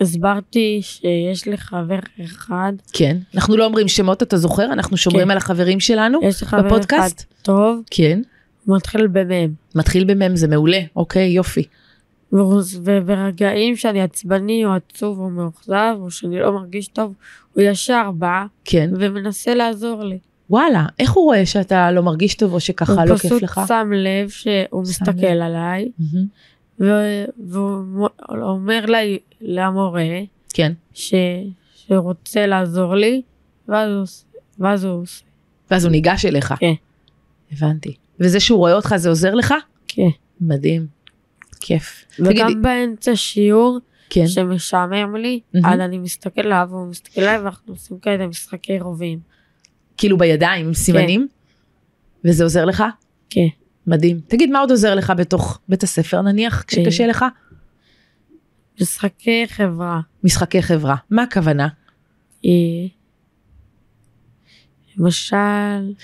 הסברתי 0.00 0.78
שיש 0.82 1.46
לי 1.46 1.56
חבר 1.56 1.98
אחד, 2.24 2.72
כן. 2.92 3.16
אנחנו 3.34 3.56
לא 3.56 3.64
אומרים 3.64 3.88
שמות, 3.88 4.22
אתה 4.22 4.36
זוכר? 4.36 4.64
אנחנו 4.64 4.96
שומרים 4.96 5.24
כן. 5.24 5.30
על 5.30 5.36
החברים 5.36 5.80
שלנו 5.80 6.20
יש 6.22 6.42
חבר 6.42 6.60
אחד 6.60 6.66
בפודקאסט? 6.66 7.24
טוב, 7.42 7.82
כן. 7.90 8.22
מתחיל 8.66 9.06
במם. 9.06 9.52
מתחיל 9.74 10.04
במם, 10.04 10.36
זה 10.36 10.48
מעולה. 10.48 10.80
אוקיי, 10.96 11.28
יופי. 11.28 11.64
וברגעים 12.32 13.76
שאני 13.76 14.02
עצבני 14.02 14.64
או 14.64 14.74
עצוב 14.74 15.18
או 15.18 15.30
מאוכזב 15.30 15.96
או 16.00 16.10
שאני 16.10 16.38
לא 16.38 16.52
מרגיש 16.52 16.88
טוב, 16.88 17.14
הוא 17.54 17.62
ישר 17.62 18.10
בא 18.10 18.44
כן. 18.64 18.90
ומנסה 18.98 19.54
לעזור 19.54 20.04
לי. 20.04 20.18
וואלה, 20.50 20.86
איך 20.98 21.12
הוא 21.12 21.24
רואה 21.24 21.46
שאתה 21.46 21.92
לא 21.92 22.02
מרגיש 22.02 22.34
טוב 22.34 22.52
או 22.52 22.60
שככה 22.60 22.92
הוא 22.92 23.02
לא 23.04 23.16
כיף 23.16 23.26
פשוט 23.26 23.42
לך? 23.42 23.60
שם 23.68 23.90
לב 23.94 24.28
שהוא 24.28 24.50
שם 24.84 24.90
מסתכל 24.90 25.26
לב. 25.26 25.42
עליי. 25.42 25.88
ו- 26.80 27.24
והוא 27.46 28.08
אומר 28.30 28.86
לי, 28.86 29.18
למורה, 29.40 30.02
כן. 30.54 30.72
ש- 30.94 31.14
שרוצה 31.74 32.46
לעזור 32.46 32.94
לי, 32.94 33.22
ואז 33.68 33.90
הוא 33.92 34.02
עושה- 34.02 34.24
ואז 34.58 34.84
הוא 34.84 35.02
עושה, 35.02 35.22
ואז 35.70 35.84
הוא 35.84 35.92
ניגש 35.92 36.24
אליך. 36.24 36.54
כן. 36.60 36.72
הבנתי. 37.52 37.94
וזה 38.20 38.40
שהוא 38.40 38.58
רואה 38.58 38.72
אותך 38.74 38.94
זה 38.96 39.08
עוזר 39.08 39.34
לך? 39.34 39.54
כן. 39.88 40.08
מדהים. 40.40 40.86
כיף. 41.60 42.04
תגידי, 42.16 42.30
וגם 42.42 42.62
באמצע 42.62 43.16
שיעור, 43.16 43.78
כן. 44.10 44.26
שמשעמם 44.26 45.16
לי, 45.16 45.40
מהמם. 45.54 45.66
אז 45.66 45.80
אני 45.80 45.98
מסתכל 45.98 46.40
עליו, 46.40 46.66
והוא 46.70 46.86
מסתכל 46.86 47.20
עליי, 47.20 47.38
ואנחנו 47.38 47.72
עושים 47.72 47.98
כאלה 47.98 48.26
משחקי 48.26 48.78
רובים. 48.80 49.18
כאילו 50.00 50.18
בידיים 50.18 50.74
סימנים? 50.74 51.28
וזה 52.24 52.44
עוזר 52.44 52.64
לך? 52.64 52.84
כן. 53.30 53.46
מדהים. 53.86 54.20
תגיד, 54.28 54.50
מה 54.50 54.58
עוד 54.58 54.70
עוזר 54.70 54.94
לך 54.94 55.12
בתוך 55.16 55.58
בית 55.68 55.82
הספר 55.82 56.22
נניח, 56.22 56.64
כשקשה 56.66 57.06
לך? 57.06 57.24
משחקי 58.80 59.44
חברה. 59.48 60.00
משחקי 60.24 60.62
חברה. 60.62 60.96
מה 61.10 61.22
הכוונה? 61.22 61.68
אה, 62.44 62.50
למשל, 64.96 65.36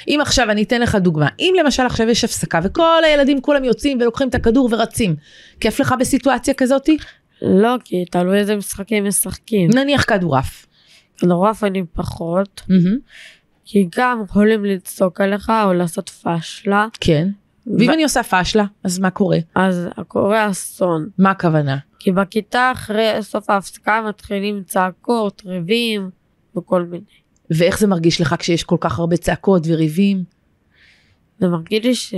אם 0.08 0.18
עכשיו 0.22 0.50
אני 0.50 0.62
אתן 0.62 0.80
לך 0.80 0.94
דוגמה, 0.94 1.28
אם 1.38 1.54
למשל 1.58 1.82
עכשיו 1.82 2.08
יש 2.08 2.24
הפסקה 2.24 2.60
וכל 2.64 3.04
הילדים 3.04 3.40
כולם 3.40 3.64
יוצאים 3.64 3.98
ולוקחים 4.00 4.28
את 4.28 4.34
הכדור 4.34 4.68
ורצים, 4.72 5.16
כיף 5.60 5.80
לך 5.80 5.94
בסיטואציה 6.00 6.54
כזאתי? 6.54 6.96
לא, 7.42 7.76
כי 7.84 8.04
תלוי 8.04 8.38
איזה 8.38 8.56
משחקים 8.56 9.04
משחקים. 9.04 9.70
נניח 9.74 10.04
כדורעף. 10.04 10.66
כדורעף 11.18 11.64
אני 11.64 11.82
פחות, 11.92 12.62
מהמם. 12.68 12.98
כי 13.66 13.88
גם 13.98 14.22
יכולים 14.24 14.64
לצעוק 14.64 15.20
עליך 15.20 15.52
או 15.64 15.72
לעשות 15.72 16.08
פשלה, 16.08 16.86
כן. 17.00 17.28
ואם 17.78 17.88
ו- 17.88 17.92
אני 17.92 18.02
עושה 18.02 18.22
פשלה, 18.22 18.64
אז 18.84 18.98
מה 18.98 19.10
קורה? 19.10 19.38
אז 19.54 19.88
קורה 20.08 20.50
אסון. 20.50 21.08
מה 21.18 21.30
הכוונה? 21.30 21.76
כי 21.98 22.12
בכיתה 22.12 22.72
אחרי 22.74 23.12
סוף 23.20 23.50
ההפסקה 23.50 24.04
מתחילים 24.08 24.62
צעקות, 24.66 25.42
ריבים 25.46 26.10
וכל 26.56 26.82
מיני. 26.82 27.04
ואיך 27.50 27.78
זה 27.78 27.86
מרגיש 27.86 28.20
לך 28.20 28.34
כשיש 28.38 28.64
כל 28.64 28.76
כך 28.80 28.98
הרבה 28.98 29.16
צעקות 29.16 29.62
וריבים? 29.66 30.24
זה 31.40 31.48
מרגיש 31.48 31.84
לי, 31.84 31.94
ש... 31.94 32.14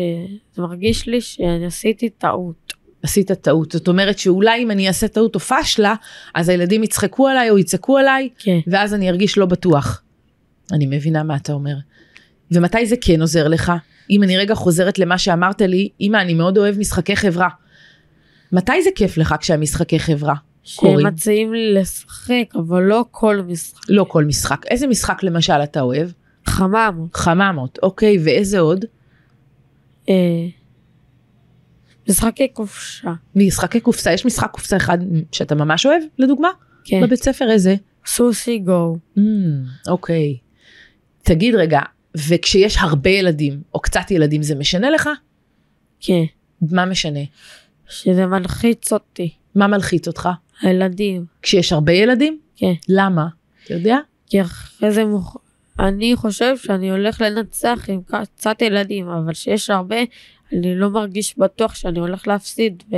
זה 0.55 0.63
מרגיש 0.63 1.07
לי 1.07 1.21
שאני 1.21 1.67
עשיתי 1.67 2.11
טעות. 2.11 2.73
עשית 3.03 3.33
טעות. 3.33 3.73
זאת 3.73 3.89
אומרת 3.89 4.19
שאולי 4.19 4.63
אם 4.63 4.71
אני 4.71 4.89
אעשה 4.89 5.09
טעות 5.09 5.35
או 5.35 5.41
פשלה, 5.41 5.95
אז 6.35 6.49
הילדים 6.49 6.83
יצחקו 6.83 7.29
עליי 7.29 7.51
או 7.51 7.59
יצעקו 7.59 7.99
עליי, 7.99 8.29
כן. 8.39 8.59
ואז 8.67 8.95
אני 8.95 9.11
ארגיש 9.11 9.39
לא 9.39 9.47
בטוח. 9.47 10.03
אני 10.73 10.87
מבינה 10.87 11.23
מה 11.23 11.37
אתה 11.37 11.53
אומר. 11.53 11.75
ומתי 12.51 12.87
זה 12.87 12.97
כן 13.01 13.21
עוזר 13.21 13.49
לך? 13.49 13.73
אם 14.11 14.23
אני 14.23 14.39
רגע 14.39 14.55
חוזרת 14.55 14.99
למה 14.99 15.19
שאמרת 15.19 15.61
לי, 15.61 15.89
אמא, 16.01 16.17
אני 16.17 16.35
מאוד 16.35 16.59
אוהב 16.59 16.79
משחקי 16.79 17.17
חברה. 17.17 17.49
מתי 18.53 18.83
זה 18.83 18.91
כיף 18.95 19.17
לך 19.17 19.35
כשהמשחקי 19.41 19.99
חברה? 19.99 20.35
קורים. 20.77 21.01
שמציעים 21.01 21.53
לי 21.53 21.75
לשחק, 21.75 22.55
אבל 22.55 22.83
לא 22.83 23.05
כל 23.11 23.43
משחק. 23.47 23.83
לא 23.89 24.05
כל 24.09 24.25
משחק. 24.25 24.67
איזה 24.67 24.87
משחק 24.87 25.23
למשל 25.23 25.53
אתה 25.53 25.81
אוהב? 25.81 26.11
חממות. 26.47 27.17
חממות, 27.17 27.79
אוקיי, 27.83 28.19
ואיזה 28.25 28.59
עוד? 28.59 28.85
אה, 30.09 30.15
משחקי 32.09 32.49
קופשה. 32.49 33.13
משחקי 33.37 33.81
קופסה, 33.81 34.13
יש 34.13 34.27
משחק 34.27 34.51
קופסה 34.51 34.77
אחד 34.77 34.99
שאתה 35.33 35.55
ממש 35.55 35.87
אוהב, 35.87 36.03
לדוגמה? 36.19 36.49
כן. 36.85 37.01
בבית 37.03 37.23
ספר 37.23 37.51
איזה? 37.51 37.75
סוסי 38.07 38.59
גו. 38.59 38.97
Mm, 39.19 39.21
אוקיי. 39.89 40.37
תגיד 41.29 41.55
רגע, 41.55 41.81
וכשיש 42.29 42.77
הרבה 42.81 43.11
ילדים, 43.11 43.61
או 43.75 43.81
קצת 43.81 44.11
ילדים, 44.11 44.43
זה 44.43 44.55
משנה 44.55 44.91
לך? 44.91 45.09
כן. 46.01 46.25
מה 46.63 46.85
משנה? 46.85 47.21
שזה 47.89 48.27
מלחיץ 48.27 48.93
אותי. 48.93 49.31
מה 49.55 49.67
מלחיץ 49.67 50.09
אותך? 50.09 50.29
הילדים. 50.63 51.25
כשיש 51.43 51.73
הרבה 51.73 51.93
ילדים? 51.93 52.39
כן. 52.57 52.73
למה? 52.89 53.27
אתה 53.65 53.75
יודע? 53.75 53.99
כי 54.27 54.43
אחרי 54.43 54.91
זה 54.91 55.05
מוכ... 55.05 55.37
אני 55.79 56.17
חושב 56.17 56.57
שאני 56.57 56.91
הולך 56.91 57.21
לנצח 57.21 57.85
עם 57.89 58.01
קצת 58.03 58.63
ילדים, 58.63 59.09
אבל 59.09 59.35
שיש 59.35 59.71
הרבה, 59.71 59.97
אני 60.53 60.75
לא 60.75 60.91
מרגיש 60.91 61.39
בטוח 61.39 61.75
שאני 61.75 61.99
הולך 61.99 62.29
להפסיד. 62.29 62.83
ו... 62.91 62.97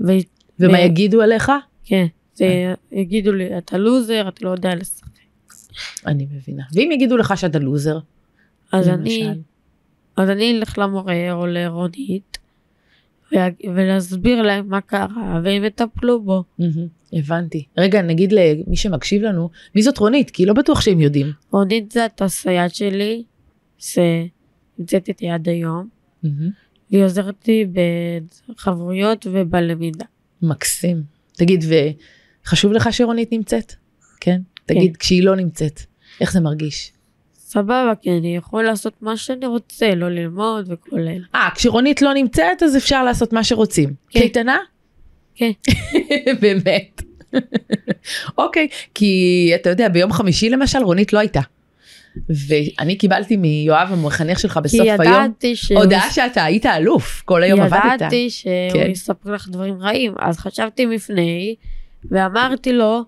ו... 0.00 0.12
ומה 0.58 0.78
ו- 0.78 0.80
יגידו 0.80 1.22
עליך? 1.22 1.52
כן. 1.84 2.06
זה 2.34 2.74
יגידו 2.92 3.32
לי, 3.32 3.58
אתה 3.58 3.78
לוזר, 3.78 4.28
אתה 4.28 4.44
לא 4.44 4.50
יודע 4.50 4.74
לשחק. 4.74 5.11
אני 6.06 6.26
מבינה. 6.32 6.62
ואם 6.72 6.90
יגידו 6.92 7.16
לך 7.16 7.38
שאתה 7.38 7.58
לוזר? 7.58 7.98
אז 8.72 8.88
למשל? 8.88 9.26
אני, 9.26 9.34
אז 10.16 10.30
אני 10.30 10.58
אלך 10.58 10.78
למורה 10.78 11.32
או 11.32 11.46
לרונית, 11.46 12.38
ולהסביר 13.74 14.42
להם 14.42 14.68
מה 14.68 14.80
קרה, 14.80 15.40
והם 15.44 15.64
יטפלו 15.64 16.22
בו. 16.22 16.44
הבנתי. 17.12 17.64
רגע, 17.78 18.02
נגיד 18.02 18.32
למי 18.32 18.76
שמקשיב 18.76 19.22
לנו, 19.22 19.50
מי 19.74 19.82
זאת 19.82 19.98
רונית? 19.98 20.30
כי 20.30 20.46
לא 20.46 20.52
בטוח 20.52 20.80
שהם 20.80 21.00
יודעים. 21.00 21.32
רונית 21.50 21.92
זה 21.92 22.06
הסייעת 22.20 22.74
שלי, 22.74 23.24
שנמצאת 23.78 25.08
איתי 25.08 25.30
עד 25.30 25.48
היום, 25.48 25.88
מהמם, 26.22 26.50
והיא 26.90 27.04
עוזרת 27.04 27.48
לי 27.48 27.66
בחברויות 28.48 29.26
ובלמידה. 29.32 30.04
מקסים. 30.42 31.02
תגיד, 31.32 31.64
וחשוב 32.44 32.72
לך 32.72 32.92
שרונית 32.92 33.32
נמצאת? 33.32 33.74
כן? 34.20 34.40
תגיד, 34.66 34.96
כשהיא 34.96 35.24
לא 35.24 35.36
נמצאת, 35.36 35.80
איך 36.20 36.32
זה 36.32 36.40
מרגיש? 36.40 36.92
סבבה, 37.34 37.92
כי 38.02 38.10
אני 38.10 38.36
יכול 38.36 38.64
לעשות 38.64 38.92
מה 39.00 39.16
שאני 39.16 39.46
רוצה, 39.46 39.94
לא 39.94 40.08
ללמוד 40.08 40.72
וכל 40.72 40.98
אלה. 41.00 41.24
אה, 41.34 41.48
כשרונית 41.54 42.02
לא 42.02 42.14
נמצאת, 42.14 42.62
אז 42.62 42.76
אפשר 42.76 43.04
לעשות 43.04 43.32
מה 43.32 43.44
שרוצים. 43.44 43.94
כן. 44.10 44.20
קייטנה? 44.20 44.56
כן. 45.34 45.50
באמת. 46.42 47.02
אוקיי, 48.38 48.68
כי 48.94 49.52
אתה 49.54 49.70
יודע, 49.70 49.88
ביום 49.88 50.12
חמישי 50.12 50.50
למשל, 50.50 50.78
רונית 50.78 51.12
לא 51.12 51.18
הייתה. 51.18 51.40
ואני 52.48 52.98
קיבלתי 52.98 53.36
מיואב 53.36 53.88
המחנך 53.90 54.38
שלך 54.38 54.52
כי 54.52 54.60
בסוף 54.60 54.80
היום, 54.80 55.24
ידעתי 55.24 55.56
ש... 55.56 55.72
הודעה 55.72 56.10
שאתה 56.10 56.44
היית 56.44 56.66
אלוף, 56.66 57.22
כל 57.24 57.42
היום 57.42 57.60
עבדת. 57.60 57.82
ידעתי 57.94 58.30
שהוא 58.30 58.52
כן. 58.72 58.90
יספר 58.90 59.30
לך 59.30 59.48
דברים 59.48 59.82
רעים, 59.82 60.14
אז 60.18 60.38
חשבתי 60.38 60.86
לפני, 60.86 61.54
ואמרתי 62.10 62.72
לו, 62.72 63.04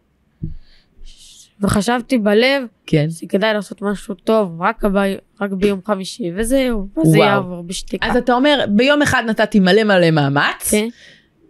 וחשבתי 1.65 2.19
בלב, 2.19 2.63
כן. 2.87 3.07
שכדאי 3.11 3.55
לעשות 3.55 3.83
משהו 3.83 4.15
טוב 4.15 4.61
רק, 4.63 4.85
ב... 4.85 4.97
רק 5.41 5.51
ביום 5.53 5.81
חמישי, 5.85 6.31
וזהו, 6.37 6.89
וזה. 7.03 7.19
יעבור 7.19 7.63
בשתיקה. 7.63 8.07
אז 8.11 8.17
אתה 8.17 8.33
אומר, 8.35 8.65
ביום 8.69 9.03
אחד 9.03 9.23
נתתי 9.27 9.61
מלא 9.61 9.85
מלא 9.85 10.11
מאמץ, 10.11 10.71
כן, 10.71 10.89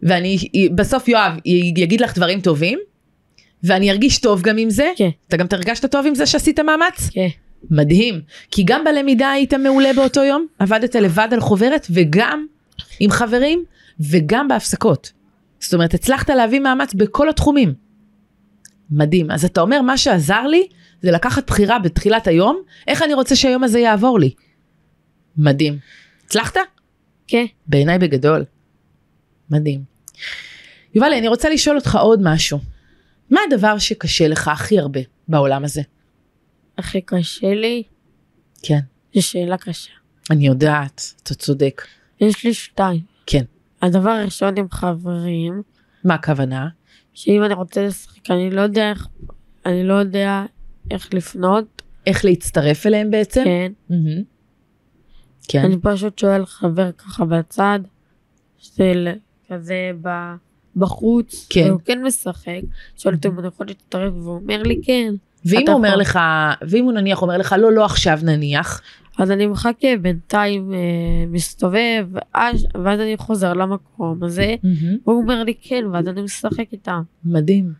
ואני, 0.02 0.36
בסוף 0.74 1.08
יואב 1.08 1.32
י- 1.44 1.72
יגיד 1.76 2.00
לך 2.00 2.16
דברים 2.16 2.40
טובים, 2.40 2.78
ואני 3.62 3.90
ארגיש 3.90 4.18
טוב 4.18 4.42
גם 4.42 4.58
עם 4.58 4.70
זה. 4.70 4.90
כן. 4.96 5.08
אתה 5.28 5.36
גם 5.36 5.46
תרגשת 5.46 5.90
טוב 5.90 6.06
עם 6.06 6.14
זה 6.14 6.26
שעשית 6.26 6.60
מאמץ? 6.60 7.10
כן, 7.12 7.28
מדהים. 7.70 8.20
כי 8.50 8.62
גם 8.66 8.84
בלמידה 8.84 9.30
היית 9.30 9.54
מעולה 9.54 9.92
באותו 9.96 10.22
יום, 10.24 10.46
עבדת 10.58 10.96
לבד 10.96 11.28
על 11.32 11.40
חוברת, 11.40 11.86
וגם 11.90 12.46
עם 13.00 13.10
חברים, 13.10 13.64
וגם 14.10 14.48
בהפסקות. 14.48 15.12
זאת 15.60 15.74
אומרת, 15.74 15.94
הצלחת 15.94 16.30
להביא 16.30 16.60
מאמץ 16.60 16.94
בכל 16.94 17.28
התחומים. 17.28 17.83
מדהים. 18.90 19.30
אז 19.30 19.44
אתה 19.44 19.60
אומר, 19.60 19.82
מה 19.82 19.98
שעזר 19.98 20.42
לי, 20.42 20.68
זה 21.02 21.10
לקחת 21.10 21.46
בחירה 21.46 21.78
בתחילת 21.78 22.26
היום, 22.26 22.62
איך 22.86 23.02
אני 23.02 23.14
רוצה 23.14 23.36
שהיום 23.36 23.64
הזה 23.64 23.78
יעבור 23.78 24.18
לי. 24.20 24.34
מדהים. 25.36 25.78
הצלחת? 26.24 26.54
כן. 27.26 27.44
בעיניי 27.66 27.98
בגדול. 27.98 28.44
מדהים. 29.50 29.84
יובלי, 30.94 31.18
אני 31.18 31.28
רוצה 31.28 31.48
לשאול 31.48 31.76
אותך 31.76 31.98
עוד 32.02 32.20
משהו. 32.22 32.58
מה 33.30 33.40
הדבר 33.48 33.78
שקשה 33.78 34.28
לך 34.28 34.48
הכי 34.48 34.78
הרבה 34.78 35.00
בעולם 35.28 35.64
הזה? 35.64 35.82
הכי 36.78 37.00
קשה 37.00 37.54
לי, 37.54 37.82
כן, 38.62 38.78
זו 39.14 39.22
שאלה 39.22 39.58
קשה. 39.58 39.90
אני 40.30 40.46
יודעת, 40.46 41.14
אתה 41.22 41.34
צודק. 41.34 41.82
יש 42.20 42.44
לי 42.44 42.54
שתיים. 42.54 43.00
כן. 43.26 43.44
הדבר 43.82 44.10
הראשון 44.10 44.54
עם 44.58 44.66
חברים, 44.70 45.62
מה 46.04 46.14
הכוונה? 46.14 46.68
שאם 47.14 47.44
אני 47.44 47.54
רוצה 47.54 47.86
לשחק, 47.86 48.30
אני 48.30 48.50
לא 48.50 48.60
יודע 48.60 48.90
איך, 48.90 49.08
אני 49.66 49.84
לא 49.84 49.94
יודע 49.94 50.44
איך 50.90 51.14
לפנות, 51.14 51.82
איך 52.06 52.24
להצטרף 52.24 52.86
אליהם 52.86 53.10
בעצם? 53.10 53.44
כן. 53.44 53.72
מהמם. 53.90 54.22
כן. 55.48 55.64
אני 55.64 55.76
פשוט 55.82 56.18
שואל 56.18 56.46
חבר 56.46 56.92
ככה 56.92 57.24
בצד, 57.24 57.80
של 58.58 59.08
כזה 59.48 59.90
ב... 60.02 60.08
בחוץ, 60.76 61.46
כן. 61.50 61.66
והוא 61.68 61.80
כן 61.84 62.02
משחק, 62.02 62.60
שואל 62.96 63.14
אותו 63.14 63.28
אם 63.28 63.38
אני 63.38 63.48
יכול 63.48 63.66
להצטרף, 63.66 64.12
והוא 64.12 64.34
אומר 64.34 64.62
לי 64.62 64.80
כן. 64.82 65.14
ואם 65.44 65.64
הוא 65.66 65.74
אומר. 65.74 65.96
לך, 65.96 66.18
ואם 66.68 66.84
הוא 66.84 66.92
נניח 66.92 67.22
אומר 67.22 67.38
לך, 67.38 67.54
לא, 67.58 67.72
לא 67.72 67.84
עכשיו 67.84 68.18
נניח, 68.22 68.82
אז 69.18 69.30
אני 69.30 69.46
מחכה 69.46 69.96
בינתיים 70.00 70.74
אה, 70.74 70.78
מסתובב, 71.28 72.06
ואז, 72.12 72.66
ואז 72.84 73.00
אני 73.00 73.16
חוזר 73.16 73.52
למקום 73.52 74.24
הזה, 74.24 74.54
מהמם. 74.62 74.96
והוא 75.06 75.22
אומר 75.22 75.44
לי 75.44 75.54
כן, 75.62 75.84
ואז 75.92 76.08
אני 76.08 76.22
משחק 76.22 76.64
איתם. 76.72 77.02
מדהים. 77.24 77.72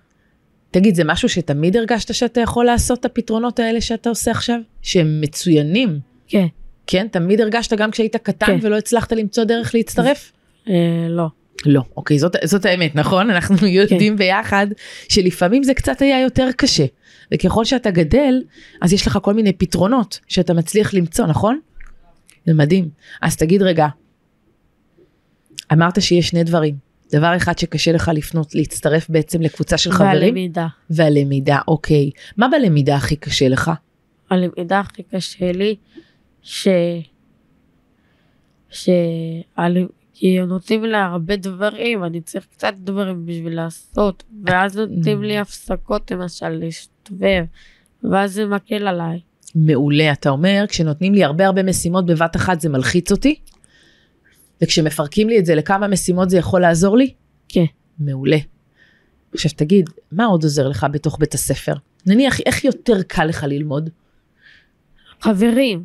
תגיד, 0.71 0.95
זה 0.95 1.05
משהו 1.05 1.29
שתמיד 1.29 1.77
הרגשת 1.77 2.15
שאתה 2.15 2.41
יכול 2.41 2.65
לעשות 2.65 3.01
את 3.01 3.05
הפתרונות 3.05 3.59
האלה 3.59 3.81
שאתה 3.81 4.09
עושה 4.09 4.31
עכשיו? 4.31 4.59
שהם 4.83 5.21
מצוינים. 5.21 5.99
כן. 6.29 6.47
כן? 6.87 7.07
תמיד 7.11 7.41
הרגשת 7.41 7.73
גם 7.73 7.91
כשהיית 7.91 8.17
קטן 8.17 8.47
כן. 8.47 8.59
ולא 8.63 8.79
הצלחת 8.79 9.13
למצוא 9.13 9.45
דרך 9.45 9.75
להצטרף? 9.75 10.33
אה, 10.69 11.07
לא. 11.09 11.27
לא. 11.67 11.83
אוקיי, 11.97 12.19
זאת, 12.19 12.37
זאת 12.45 12.65
האמת, 12.65 12.95
נכון? 12.95 13.31
אנחנו 13.31 13.67
יודעים 13.67 14.17
ביחד 14.17 14.67
שלפעמים 15.09 15.63
זה 15.63 15.75
קצת 15.75 16.03
היה 16.03 16.21
יותר 16.21 16.49
קשה. 16.57 16.85
וככל 17.33 17.65
שאתה 17.65 17.91
גדל, 17.91 18.43
אז 18.83 18.93
יש 18.93 19.07
לך 19.07 19.19
כל 19.23 19.35
מיני 19.35 19.53
פתרונות 19.53 20.21
שאתה 20.29 20.55
מצליח 20.55 20.95
למצוא, 20.95 21.27
נכון? 21.27 21.61
זה 22.47 22.55
מדהים. 22.55 22.89
אז 23.23 23.37
תגיד 23.37 23.63
רגע, 23.63 23.87
אמרת 25.73 26.03
שיש 26.03 26.29
שני 26.29 26.45
דברים. 26.45 26.75
דבר 27.13 27.37
אחד 27.37 27.59
שקשה 27.59 27.93
לך 27.93 28.11
לפנות, 28.15 28.55
להצטרף 28.55 29.11
בעצם 29.11 29.43
לקבוצה 29.43 29.79
של 29.79 29.93
חברים, 29.93 30.13
והלמידה. 30.13 30.67
והלמידה, 30.91 31.59
אוקיי. 31.69 32.11
מה 32.37 32.49
בלמידה 32.49 32.97
הכי 32.97 33.17
קשה 33.17 33.49
לך? 33.49 33.71
הלמידה 34.31 34.81
הכי 34.81 35.03
קשה 35.03 35.53
לי, 35.53 35.77
ש... 36.43 36.69
ש... 38.71 38.89
כי 40.25 40.39
נותנים 40.39 40.85
לה 40.85 41.05
הרבה 41.05 41.37
דברים, 41.37 42.05
אני 42.05 42.21
צריך 42.21 42.47
קצת 42.47 42.75
דברים 42.79 43.27
בשביל 43.27 43.55
לעשות, 43.55 44.23
ואז 44.45 44.77
נותנים 44.77 45.23
לי 45.23 45.39
הפסקות 45.39 46.11
למשל 46.11 46.49
להסתובב, 46.49 47.45
ואז 48.03 48.33
זה 48.33 48.47
מקל 48.47 48.89
עליי. 48.89 49.21
מעולה, 49.55 50.13
אתה 50.13 50.31
אומר, 50.31 50.65
כשנותנים 50.69 51.15
לי 51.15 51.25
הרבה 51.25 51.47
הרבה 51.47 51.63
משימות 51.63 52.07
בבת 52.07 52.37
אחת 52.37 52.61
זה 52.61 52.69
מלחיץ 52.69 53.13
אותי, 53.13 53.41
וכשמפרקים 54.63 55.29
לי 55.29 55.39
את 55.39 55.47
זה 55.47 55.55
לכמה 55.55 55.89
משימות 55.89 56.31
זה 56.31 56.39
יכול 56.39 56.61
לעזור 56.61 56.97
לי? 56.97 57.15
כן. 57.49 57.65
מעולה. 57.99 58.39
עכשיו 59.35 59.51
תגיד, 59.57 59.91
מה 60.13 60.25
עוד 60.25 60.43
עוזר 60.43 60.69
לך 60.69 60.87
בתוך 60.93 61.19
בית 61.19 61.35
הספר? 61.35 61.75
נניח, 62.07 62.41
איך 62.41 62.65
יותר 62.65 63.03
קל 63.03 63.25
לך 63.25 63.45
ללמוד? 63.49 63.91
חברים, 65.21 65.85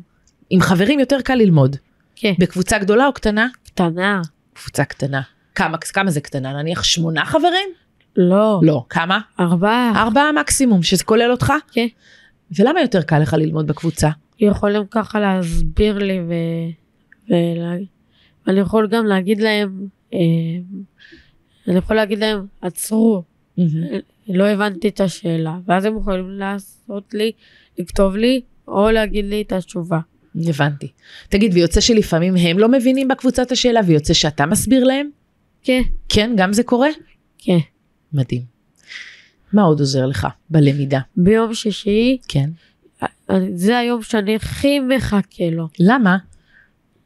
עם 0.50 0.60
חברים 0.60 1.00
יותר 1.00 1.20
קל 1.20 1.34
ללמוד. 1.34 1.76
כן. 2.16 2.32
בקבוצה 2.38 2.78
גדולה 2.78 3.06
או 3.06 3.12
קטנה? 3.12 3.48
קטנה. 3.88 4.22
קבוצה 4.52 4.84
קטנה. 4.84 5.22
כמה, 5.54 5.78
כמה 5.78 6.10
זה 6.10 6.20
קטנה? 6.20 6.52
נניח 6.52 6.82
שמונה 6.82 7.24
חברים? 7.24 7.68
לא. 8.16 8.60
לא. 8.62 8.84
כמה? 8.88 9.20
ארבעה. 9.40 9.92
ארבעה 9.96 10.32
מקסימום, 10.32 10.82
שזה 10.82 11.04
כולל 11.04 11.30
אותך? 11.30 11.52
כן. 11.72 11.86
ולמה 12.58 12.80
יותר 12.80 13.02
קל 13.02 13.18
לך 13.18 13.32
ללמוד 13.32 13.66
בקבוצה? 13.66 14.08
יכולים 14.40 14.82
ככה 14.90 15.20
להסביר 15.20 15.98
לי 15.98 16.20
ו... 16.20 16.32
ולה... 17.28 17.72
ואני 18.46 18.60
יכול 18.60 18.88
גם 18.88 19.06
להגיד 19.06 19.40
להם, 19.40 19.86
אה, 20.14 20.18
אני 21.68 21.78
יכול 21.78 21.96
להגיד 21.96 22.18
להם, 22.18 22.46
עצרו, 22.60 23.22
לא 24.28 24.44
הבנתי 24.44 24.88
את 24.88 25.00
השאלה, 25.00 25.58
ואז 25.66 25.84
הם 25.84 25.96
יכולים 25.96 26.30
לעשות 26.30 27.14
לי, 27.14 27.32
לכתוב 27.78 28.16
לי, 28.16 28.40
או 28.68 28.90
להגיד 28.90 29.24
לי 29.24 29.42
את 29.42 29.52
התשובה. 29.52 30.00
הבנתי. 30.36 30.88
תגיד, 31.28 31.54
ויוצא 31.54 31.80
שלפעמים 31.80 32.36
הם 32.36 32.58
לא 32.58 32.68
מבינים 32.68 33.08
בקבוצה 33.08 33.42
את 33.42 33.52
השאלה, 33.52 33.80
ויוצא 33.86 34.14
שאתה 34.14 34.46
מסביר 34.46 34.84
להם? 34.84 35.10
כן, 35.62 35.82
כן, 36.08 36.30
גם 36.36 36.52
זה 36.52 36.62
קורה? 36.62 36.88
כן. 37.38 37.58
מדהים. 38.12 38.42
מה 39.52 39.62
עוד 39.62 39.80
עוזר 39.80 40.06
לך 40.06 40.26
בלמידה? 40.50 41.00
ביום 41.16 41.54
שישי, 41.54 42.18
כן. 42.28 42.50
זה 43.54 43.78
היום 43.78 44.02
שאני 44.02 44.36
הכי 44.36 44.80
מחכה 44.80 45.50
לו. 45.50 45.68
למה? 45.78 46.16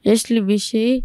יש 0.05 0.31
לי 0.31 0.41
מישהי 0.41 1.01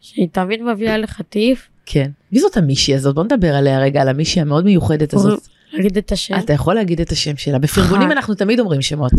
שהיא 0.00 0.28
תמיד 0.32 0.62
מביאה 0.62 0.98
לחטיף, 0.98 1.68
כן. 1.90 2.10
מי 2.32 2.40
זאת 2.40 2.56
המישהי 2.56 2.94
הזאת? 2.94 3.14
בוא 3.14 3.24
נדבר 3.24 3.54
עליה 3.54 3.80
רגע, 3.80 4.02
על 4.02 4.08
המישהי 4.08 4.42
המאוד 4.42 4.64
מיוחדת 4.64 5.14
הזאת. 5.14 5.48
להגיד 5.72 5.96
את 5.96 6.12
השם. 6.12 6.34
אתה 6.38 6.52
יכול 6.52 6.74
להגיד 6.74 7.00
את 7.00 7.12
השם 7.12 7.36
שלה. 7.36 7.58
בפרגונים. 7.58 8.12
אנחנו 8.12 8.34
תמיד 8.34 8.60
אומרים 8.60 8.82
שמות. 8.82 9.12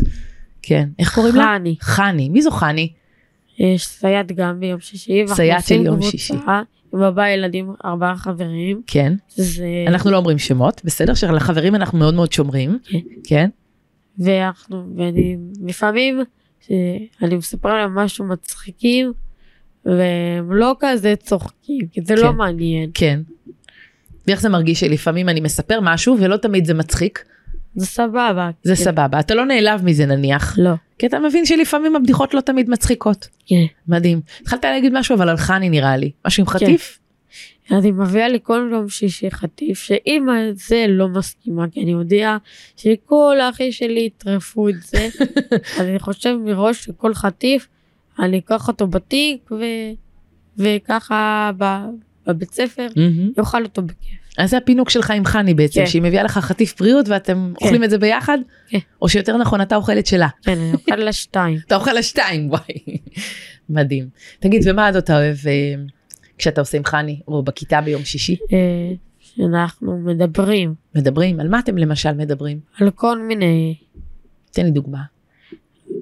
כן. 0.62 0.90
איך 1.00 1.16
קוראים 1.16 1.36
לה? 1.36 1.58
חני. 1.58 1.76
חני. 1.82 2.30
מי 2.30 2.42
זו 2.42 2.52
חני? 2.52 2.92
יש 3.60 3.88
סייעת 3.88 4.32
גם 4.32 4.60
ביום 4.60 4.80
שישי. 4.80 5.24
סייעת 5.28 5.66
של 5.68 5.86
יום 5.86 6.02
שישי. 6.02 6.34
עם 6.94 7.04
ארבעה 7.04 7.32
ילדים, 7.32 7.74
ארבעה 7.86 8.16
חברים. 8.18 8.82
כן. 8.88 9.14
זה... 9.30 9.66
אנחנו 9.88 10.12
לא 10.12 10.18
אומרים 10.18 10.38
שמות, 10.38 10.82
בסדר? 10.86 11.14
שלחברים 11.14 11.76
אנחנו 11.76 11.98
מאוד 11.98 12.14
מאוד 12.14 12.32
שומרים. 12.32 12.80
כן. 12.84 13.00
כן. 13.24 13.50
ואנחנו, 14.20 14.84
ואני, 14.98 15.38
לפעמים, 15.68 16.20
אני 17.22 17.36
מספר 17.38 17.74
להם 17.74 17.96
משהו 17.96 18.26
מצחיקים, 18.26 19.14
והם 19.86 20.54
לא 20.54 20.76
כזה 20.80 21.14
צוחקים, 21.16 21.88
כי 21.92 22.02
זה 22.02 22.16
לא 22.16 22.30
כן. 22.32 22.36
מעניין. 22.36 22.90
כן. 22.94 23.20
ואיך 24.28 24.42
זה 24.42 24.50
מרגיש 24.50 24.80
שלפעמים 24.80 25.30
אני 25.30 25.40
מספר 25.40 25.80
משהו 25.82 26.18
ולא 26.20 26.38
תמיד 26.38 26.66
זה 26.66 26.74
מצחיק? 26.74 27.26
זה 27.76 27.86
סבבה. 27.86 28.50
זה 28.64 28.76
כן. 28.76 28.84
סבבה. 28.84 29.20
אתה 29.20 29.36
לא 29.36 29.46
נעלב 29.46 29.84
מזה 29.84 30.06
נניח. 30.06 30.56
לא. 30.58 30.72
כי 31.00 31.08
אתה 31.08 31.20
מבין 31.20 31.46
שלפעמים 31.46 31.96
הבדיחות 31.96 32.34
לא 32.34 32.42
תמיד 32.42 32.70
מצחיקות. 32.70 33.28
כן. 33.46 33.66
מדהים. 33.88 34.22
התחלת 34.42 34.66
להגיד 34.66 34.94
משהו 34.94 35.16
אבל 35.16 35.30
על 35.30 35.38
חני 35.38 35.70
נראה 35.70 35.98
לי. 35.98 36.12
משהו 36.28 36.42
עם 36.42 36.48
חטיף? 36.48 37.00
אני 37.72 37.92
מביאה 37.92 38.28
לי 38.28 38.40
כל 38.44 38.70
יום 38.72 38.90
שישי 38.90 39.32
חטיף, 39.32 39.80
שאמא 39.80 40.34
זה 40.54 40.86
לא 40.90 41.08
מסכימה, 41.08 41.66
כי 41.72 41.84
אני 41.84 41.92
יודע 41.92 42.38
שכל 42.78 43.38
האחים 43.42 43.72
שלי 43.72 44.00
יטרפו 44.00 44.70
את 44.70 44.76
זה. 44.82 45.10
אז 45.78 45.82
אני 45.82 46.00
חושב 46.00 46.36
מראש 46.46 46.86
שכל 46.86 47.14
חטיף, 47.14 47.68
אני 48.20 48.40
אקח 48.40 48.68
אותו 48.68 48.88
בתיק, 48.88 49.52
ו... 49.52 49.64
וככה 50.58 51.52
ב... 51.58 51.64
בבית 52.34 52.54
ספר, 52.54 52.88
מהמם. 52.96 53.32
יאכל 53.38 53.64
אותו 53.64 53.82
בכיף. 53.82 54.20
אז 54.38 54.50
זה 54.50 54.58
הפינוק 54.58 54.90
שלך 54.90 55.12
עם 55.12 55.26
חני 55.26 55.54
בעצם, 55.54 55.80
כן. 55.80 55.88
שהיא 55.88 56.02
מביאה 56.02 56.24
לך 56.24 56.38
חטיף 56.38 56.80
בריאות 56.80 57.10
ואתם 57.10 57.54
כן. 57.58 57.66
אוכלים 57.66 57.84
את 57.84 57.90
זה 57.90 57.98
ביחד? 57.98 58.38
כן. 58.70 58.78
או 59.02 59.10
שיותר 59.10 59.38
נכון 59.38 59.62
אתה 59.62 59.76
אוכל 59.76 60.00
את 60.00 60.06
שלה. 60.06 60.28
כן, 60.42 60.52
אני 60.52 60.74
אוכל 60.74 60.96
לה 60.96 61.14
שתיים. 61.14 61.58
אתה 61.68 61.76
אוכל 61.76 61.94
לשתיים, 61.94 62.50
וואי. 62.50 62.98
מדהים. 63.70 64.08
תגיד, 64.40 64.62
ומה 64.66 64.86
עוד 64.86 64.96
אתה 64.96 65.18
אוהב 65.18 65.38
אה, 65.48 65.74
כשאתה 66.38 66.62
עושה 66.62 66.78
עם 66.78 66.86
חני, 66.86 67.20
או 67.28 67.44
בכיתה 67.44 67.82
ביום 67.82 68.04
שישי? 68.06 68.36
אה, 68.54 68.58
שאנחנו 69.20 69.98
מדברים 69.98 70.74
מדברים? 70.96 71.40
על 71.40 71.48
מה 71.48 71.60
אתם 71.60 71.78
למשל 71.78 72.12
מדברים? 72.12 72.60
על 72.80 72.92
כל 72.92 73.20
מיני, 73.20 73.76
תן 74.52 74.66
לי 74.66 74.72
דוגמה. 74.72 75.02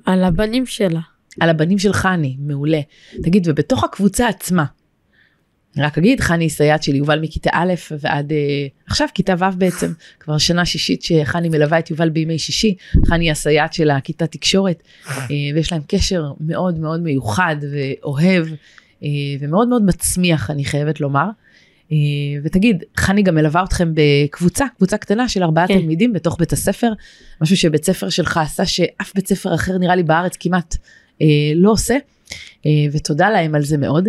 על 0.05 0.23
הבנים 0.23 0.65
שלה. 0.65 0.99
על 1.39 1.49
הבנים 1.49 1.79
של 1.79 1.93
חני, 1.93 2.37
מעולה. 2.39 2.81
תגיד, 3.23 3.47
ובתוך 3.49 3.83
הקבוצה 3.83 4.27
עצמה, 4.27 4.65
רק 5.77 5.97
אגיד, 5.97 6.19
חני 6.19 6.43
היא 6.43 6.49
סייעת 6.49 6.83
של 6.83 6.95
יובל 6.95 7.19
מכיתה 7.19 7.49
א' 7.53 7.73
ועד 8.01 8.31
אה, 8.31 8.37
עכשיו 8.87 9.07
כיתה 9.13 9.33
ו' 9.39 9.57
בעצם, 9.57 9.91
כבר 10.19 10.37
שנה 10.37 10.65
שישית 10.65 11.01
שחני 11.01 11.49
מלווה 11.49 11.79
את 11.79 11.91
יובל 11.91 12.09
בימי 12.09 12.39
שישי, 12.39 12.75
חני 13.05 13.25
היא 13.25 13.31
הסייעת 13.31 13.73
של 13.73 13.89
הכיתה 13.89 14.27
תקשורת, 14.27 14.83
אה, 15.09 15.15
ויש 15.55 15.71
להם 15.71 15.81
קשר 15.87 16.31
מאוד 16.39 16.79
מאוד 16.79 17.01
מיוחד 17.01 17.55
ואוהב, 17.71 18.47
אה, 19.03 19.09
ומאוד 19.39 19.67
מאוד 19.67 19.85
מצמיח, 19.85 20.51
אני 20.51 20.65
חייבת 20.65 21.01
לומר. 21.01 21.29
אה, 21.91 21.97
ותגיד, 22.43 22.83
חני 22.97 23.23
גם 23.23 23.35
מלווה 23.35 23.63
אתכם 23.63 23.93
בקבוצה, 23.93 24.65
קבוצה 24.77 24.97
קטנה 24.97 25.29
של 25.29 25.43
ארבעה 25.43 25.67
כן. 25.67 25.79
תלמידים 25.79 26.13
בתוך 26.13 26.35
בית 26.39 26.53
הספר, 26.53 26.93
משהו 27.41 27.57
שבית 27.57 27.85
ספר 27.85 28.09
שלך 28.09 28.37
עשה 28.37 28.65
שאף 28.65 29.11
בית 29.15 29.27
ספר 29.27 29.55
אחר 29.55 29.77
נראה 29.77 29.95
לי 29.95 30.03
בארץ 30.03 30.35
כמעט 30.39 30.75
אה, 31.21 31.27
לא 31.55 31.71
עושה, 31.71 31.97
אה, 32.65 32.71
ותודה 32.91 33.29
להם 33.29 33.55
על 33.55 33.63
זה 33.63 33.77
מאוד. 33.77 34.07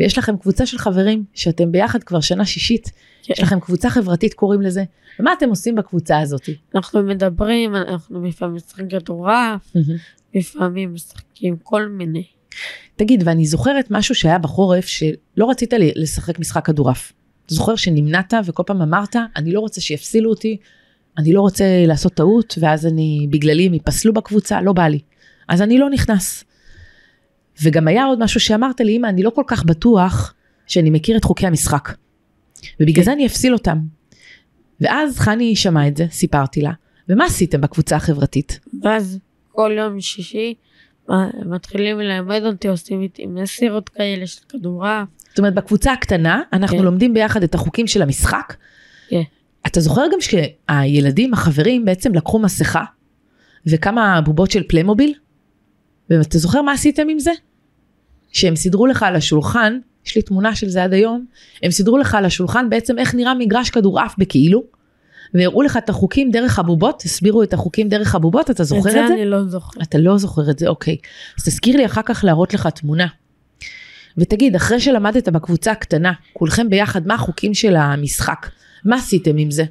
ויש 0.00 0.18
לכם 0.18 0.36
קבוצה 0.36 0.66
של 0.66 0.78
חברים 0.78 1.24
שאתם 1.34 1.72
ביחד 1.72 2.02
כבר 2.02 2.20
שנה 2.20 2.44
שישית, 2.46 2.90
כן. 3.22 3.32
יש 3.32 3.40
לכם 3.42 3.60
קבוצה 3.60 3.90
חברתית 3.90 4.34
קוראים 4.34 4.60
לזה, 4.62 4.84
ומה 5.20 5.32
אתם 5.32 5.48
עושים 5.48 5.74
בקבוצה 5.74 6.18
הזאת? 6.18 6.48
אנחנו 6.74 7.02
מדברים, 7.02 7.76
אנחנו 7.76 8.24
לפעמים 8.24 8.56
משחקים 8.56 8.88
כדורעף, 8.88 9.72
לפעמים 10.34 10.94
משחקים 10.94 11.56
כל 11.62 11.86
מיני. 11.88 12.24
תגיד, 12.96 13.22
ואני 13.26 13.46
זוכרת 13.46 13.86
משהו 13.90 14.14
שהיה 14.14 14.38
בחורף 14.38 14.86
שלא 14.86 15.50
רצית 15.50 15.72
לי- 15.72 15.92
לשחק 15.96 16.38
משחק 16.38 16.66
כדורעף. 16.66 17.12
זוכר 17.48 17.76
שנמנעת 17.76 18.34
וכל 18.44 18.62
פעם 18.66 18.82
אמרת, 18.82 19.16
אני 19.36 19.52
לא 19.52 19.60
רוצה 19.60 19.80
שיפסילו 19.80 20.30
אותי, 20.30 20.56
אני 21.18 21.32
לא 21.32 21.40
רוצה 21.40 21.64
לעשות 21.86 22.14
טעות, 22.14 22.54
ואז 22.60 22.86
אני, 22.86 23.26
בגללי 23.30 23.66
הם 23.66 23.74
ייפסלו 23.74 24.12
בקבוצה, 24.12 24.62
לא 24.62 24.72
בא 24.72 24.86
לי. 24.86 24.98
אז 25.48 25.62
אני 25.62 25.78
לא 25.78 25.90
נכנס. 25.90 26.44
וגם 27.62 27.88
היה 27.88 28.04
עוד 28.04 28.18
משהו 28.24 28.40
שאמרת 28.40 28.80
לי, 28.80 28.96
אמא, 28.96 29.06
אני 29.06 29.22
לא 29.22 29.30
כל 29.30 29.44
כך 29.46 29.64
בטוח 29.64 30.34
שאני 30.66 30.90
מכיר 30.90 31.16
את 31.16 31.24
חוקי 31.24 31.46
המשחק. 31.46 31.88
ובגלל 32.80 32.94
כן. 32.94 33.02
זה 33.02 33.12
אני 33.12 33.26
אפסיל 33.26 33.52
אותם. 33.52 33.78
ואז 34.80 35.18
חני 35.18 35.56
שמעה 35.56 35.88
את 35.88 35.96
זה, 35.96 36.06
סיפרתי 36.10 36.62
לה, 36.62 36.72
ומה 37.08 37.24
עשיתם 37.24 37.60
בקבוצה 37.60 37.96
החברתית? 37.96 38.60
ואז 38.82 39.18
כל 39.52 39.70
יום 39.76 40.00
שישי 40.00 40.54
מתחילים 41.46 42.00
ללמד 42.00 42.42
אותי, 42.44 42.68
עושים 42.68 43.02
איתי 43.02 43.26
מסירות 43.26 43.88
כאלה 43.88 44.26
של 44.26 44.40
כדורעף. 44.48 45.08
זאת 45.28 45.38
אומרת, 45.38 45.54
בקבוצה 45.54 45.92
הקטנה, 45.92 46.42
אנחנו 46.52 46.78
כן. 46.78 46.84
לומדים 46.84 47.14
ביחד 47.14 47.42
את 47.42 47.54
החוקים 47.54 47.86
של 47.86 48.02
המשחק. 48.02 48.54
כן. 49.08 49.22
אתה 49.66 49.80
זוכר 49.80 50.02
גם 50.12 50.18
שהילדים, 50.20 51.32
החברים, 51.34 51.84
בעצם 51.84 52.14
לקחו 52.14 52.38
מסכה 52.38 52.84
וכמה 53.66 54.20
בובות 54.20 54.50
של 54.50 54.62
פליימוביל? 54.68 55.14
ואתה 56.10 56.38
זוכר 56.38 56.62
מה 56.62 56.72
עשיתם 56.72 57.08
עם 57.08 57.18
זה? 57.18 57.30
שהם 58.32 58.56
סידרו 58.56 58.86
לך 58.86 59.02
על 59.02 59.16
השולחן, 59.16 59.78
יש 60.06 60.16
לי 60.16 60.22
תמונה 60.22 60.54
של 60.54 60.68
זה 60.68 60.84
עד 60.84 60.92
היום, 60.92 61.24
הם 61.62 61.70
סידרו 61.70 61.98
לך 61.98 62.14
על 62.14 62.24
השולחן 62.24 62.70
בעצם 62.70 62.98
איך 62.98 63.14
נראה 63.14 63.34
מגרש 63.34 63.70
כדורעף 63.70 64.14
בכאילו, 64.18 64.64
והראו 65.34 65.62
לך 65.62 65.76
את 65.76 65.88
החוקים 65.88 66.30
דרך 66.30 66.58
הבובות, 66.58 67.02
הסבירו 67.02 67.42
את 67.42 67.52
החוקים 67.52 67.88
דרך 67.88 68.14
הבובות, 68.14 68.50
אתה 68.50 68.64
זוכר 68.64 68.88
את 68.88 68.94
זה? 68.94 69.02
את 69.02 69.08
זה 69.08 69.14
אני 69.14 69.26
לא 69.26 69.44
זוכר. 69.44 69.80
אתה 69.82 69.98
לא 69.98 70.18
זוכר 70.18 70.50
את 70.50 70.58
זה, 70.58 70.68
אוקיי. 70.68 70.96
אז 71.38 71.44
תזכיר 71.44 71.76
לי 71.76 71.86
אחר 71.86 72.02
כך 72.04 72.24
להראות 72.24 72.54
לך 72.54 72.66
תמונה. 72.66 73.06
ותגיד, 74.18 74.56
אחרי 74.56 74.80
שלמדת 74.80 75.28
בקבוצה 75.28 75.72
הקטנה, 75.72 76.12
כולכם 76.32 76.70
ביחד, 76.70 77.06
מה 77.06 77.14
החוקים 77.14 77.54
של 77.54 77.76
המשחק? 77.76 78.46
מה 78.84 78.96
עשיתם 78.96 79.36
עם 79.36 79.50
זה? 79.50 79.64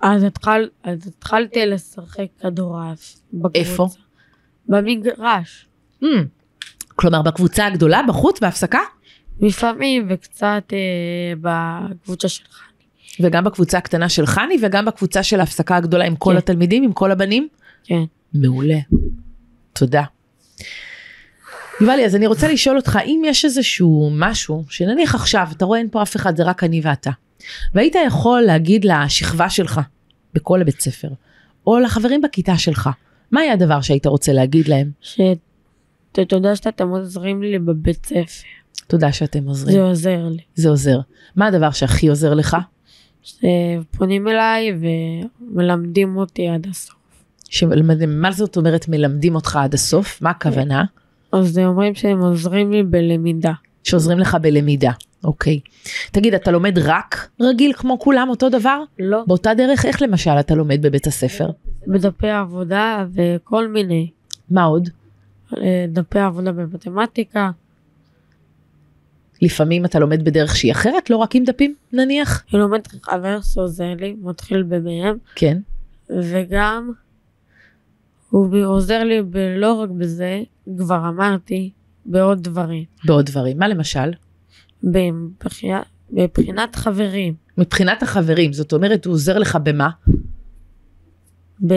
אז, 0.00 0.22
התחל, 0.22 0.68
אז 0.84 1.06
התחלתי 1.06 1.66
לשחק 1.66 2.26
כדורעף. 2.40 3.16
בקבוצה. 3.32 3.58
איפה? 3.58 3.88
במגרש. 4.68 5.66
Mm. 6.02 6.06
כלומר, 7.00 7.22
בקבוצה 7.22 7.66
הגדולה, 7.66 8.00
בחוץ, 8.08 8.40
בהפסקה? 8.40 8.80
לפעמים 9.40 10.06
וקצת 10.10 10.72
אה, 10.72 11.32
בקבוצה 11.40 12.28
שלך. 12.28 12.60
וגם 13.20 13.44
בקבוצה 13.44 13.78
הקטנה 13.78 14.08
של 14.08 14.26
חני, 14.26 14.56
וגם 14.62 14.84
בקבוצה 14.84 15.22
של 15.22 15.40
ההפסקה 15.40 15.76
הגדולה 15.76 16.04
עם 16.04 16.16
כל 16.16 16.30
כן. 16.30 16.36
התלמידים, 16.36 16.82
עם 16.82 16.92
כל 16.92 17.10
הבנים? 17.10 17.48
כן. 17.84 18.02
מעולה. 18.34 18.78
תודה. 19.72 20.02
יובלי, 21.80 22.04
אז 22.04 22.16
אני 22.16 22.26
רוצה 22.26 22.48
לשאול 22.48 22.76
אותך, 22.76 22.98
אם 23.04 23.22
יש 23.26 23.44
איזשהו 23.44 24.10
משהו, 24.12 24.64
שנניח 24.70 25.14
עכשיו, 25.14 25.48
אתה 25.52 25.64
רואה 25.64 25.78
אין 25.78 25.88
פה 25.90 26.02
אף 26.02 26.16
אחד, 26.16 26.36
זה 26.36 26.42
רק 26.42 26.64
אני 26.64 26.80
ואתה, 26.84 27.10
והיית 27.74 27.94
יכול 28.06 28.40
להגיד 28.40 28.84
לשכבה 28.84 29.50
שלך, 29.50 29.80
בכל 30.34 30.60
הבית 30.60 30.80
ספר, 30.80 31.08
או 31.66 31.78
לחברים 31.78 32.20
בכיתה 32.20 32.58
שלך, 32.58 32.90
מה 33.32 33.40
היה 33.40 33.52
הדבר 33.52 33.80
שהיית 33.80 34.06
רוצה 34.06 34.32
להגיד 34.32 34.68
להם? 34.68 34.90
שתודה 36.20 36.56
שאתם 36.56 36.88
עוזרים 36.88 37.42
לי 37.42 37.58
בבית 37.58 38.06
ספר. 38.06 38.48
תודה 38.86 39.12
שאתם 39.12 39.44
עוזרים, 39.44 39.76
זה 39.76 39.82
עוזר 39.82 40.28
לי. 40.28 40.42
זה 40.54 40.68
עוזר. 40.68 41.00
מה 41.36 41.46
הדבר 41.46 41.70
שהכי 41.70 42.08
עוזר 42.08 42.34
לך? 42.34 42.56
שפונים 43.22 44.28
אליי 44.28 44.72
ומלמדים 44.80 46.16
אותי 46.16 46.48
עד 46.48 46.66
הסוף. 46.70 46.94
שמלמדים, 47.50 48.20
מה 48.20 48.32
זאת 48.32 48.56
אומרת 48.56 48.88
מלמדים 48.88 49.34
אותך 49.34 49.56
עד 49.56 49.74
הסוף? 49.74 50.22
מה 50.22 50.30
הכוונה? 50.30 50.84
אז 51.32 51.58
אומרים 51.58 51.94
שהם 51.94 52.20
עוזרים 52.20 52.72
לי 52.72 52.82
בלמידה. 52.82 53.52
שעוזרים 53.84 54.18
לך 54.18 54.36
בלמידה, 54.42 54.92
אוקיי. 55.24 55.60
תגיד, 56.12 56.34
אתה 56.34 56.50
לומד 56.50 56.78
רק 56.78 57.28
רגיל 57.40 57.72
כמו 57.72 57.98
כולם, 57.98 58.26
אותו 58.28 58.48
דבר? 58.48 58.82
לא. 58.98 59.22
באותה 59.26 59.54
דרך, 59.54 59.86
איך 59.86 60.02
למשל 60.02 60.30
אתה 60.30 60.54
לומד 60.54 60.82
בבית 60.82 61.06
הספר? 61.06 61.50
בדפי 61.86 62.30
עבודה 62.30 63.06
וכל 63.14 63.68
מיני. 63.68 64.10
מה 64.50 64.64
עוד? 64.64 64.88
אה, 65.56 65.86
דפי 65.88 66.18
עבודה 66.18 66.52
במתמטיקה. 66.52 67.50
לפעמים 69.42 69.84
אתה 69.84 69.98
לומד 69.98 70.24
בדרך 70.24 70.56
שהיא 70.56 70.72
אחרת, 70.72 71.10
לא 71.10 71.16
רק 71.16 71.34
עם 71.34 71.44
דפים, 71.44 71.74
נניח? 71.92 72.44
אני 72.52 72.60
לומד 72.60 72.80
חבר 73.02 73.40
שעוזר 73.40 73.94
לי, 73.94 74.16
מתחיל 74.22 74.62
במהם, 74.62 75.16
כן. 75.34 75.58
וגם 76.10 76.92
הוא 78.30 78.64
עוזר 78.64 79.04
לי 79.04 79.22
לא 79.56 79.72
רק 79.72 79.90
בזה, 79.90 80.42
כבר 80.78 81.08
אמרתי, 81.08 81.70
בעוד 82.06 82.42
דברים. 82.42 82.84
בעוד 83.04 83.26
דברים. 83.26 83.58
מה 83.58 83.68
למשל? 83.68 84.10
בבחינת, 84.82 85.84
בבחינת 86.10 86.76
חברים. 86.76 87.34
מבחינת 87.58 88.02
החברים, 88.02 88.52
זאת 88.52 88.72
אומרת, 88.72 89.04
הוא 89.04 89.14
עוזר 89.14 89.38
לך 89.38 89.58
במה? 89.62 89.88
ב... 91.66 91.74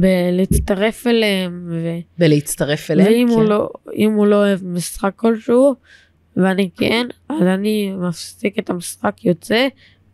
בלהצטרף 0.00 1.06
אליהם, 1.06 1.68
ו... 1.70 1.98
בלהצטרף 2.18 2.90
אליהם? 2.90 3.12
ואם 3.12 3.26
כן. 3.28 3.34
הוא, 3.34 3.44
לא, 3.44 3.68
אם 3.96 4.12
הוא 4.12 4.26
לא 4.26 4.36
אוהב 4.36 4.64
משחק 4.64 5.12
כלשהו, 5.16 5.74
ואני 6.36 6.70
כן, 6.76 7.06
אז 7.28 7.42
אני 7.42 7.92
מפסיק 7.92 8.58
את 8.58 8.70
המשחק, 8.70 9.24
יוצא, 9.24 9.68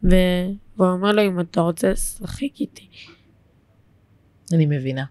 ו... 0.04 0.16
ואומר 0.78 1.12
לו 1.12 1.26
אם 1.26 1.40
אתה 1.40 1.60
רוצה 1.60 1.90
לשחק 1.90 2.60
איתי. 2.60 2.88
אני 4.52 4.66
מבינה. 4.66 5.04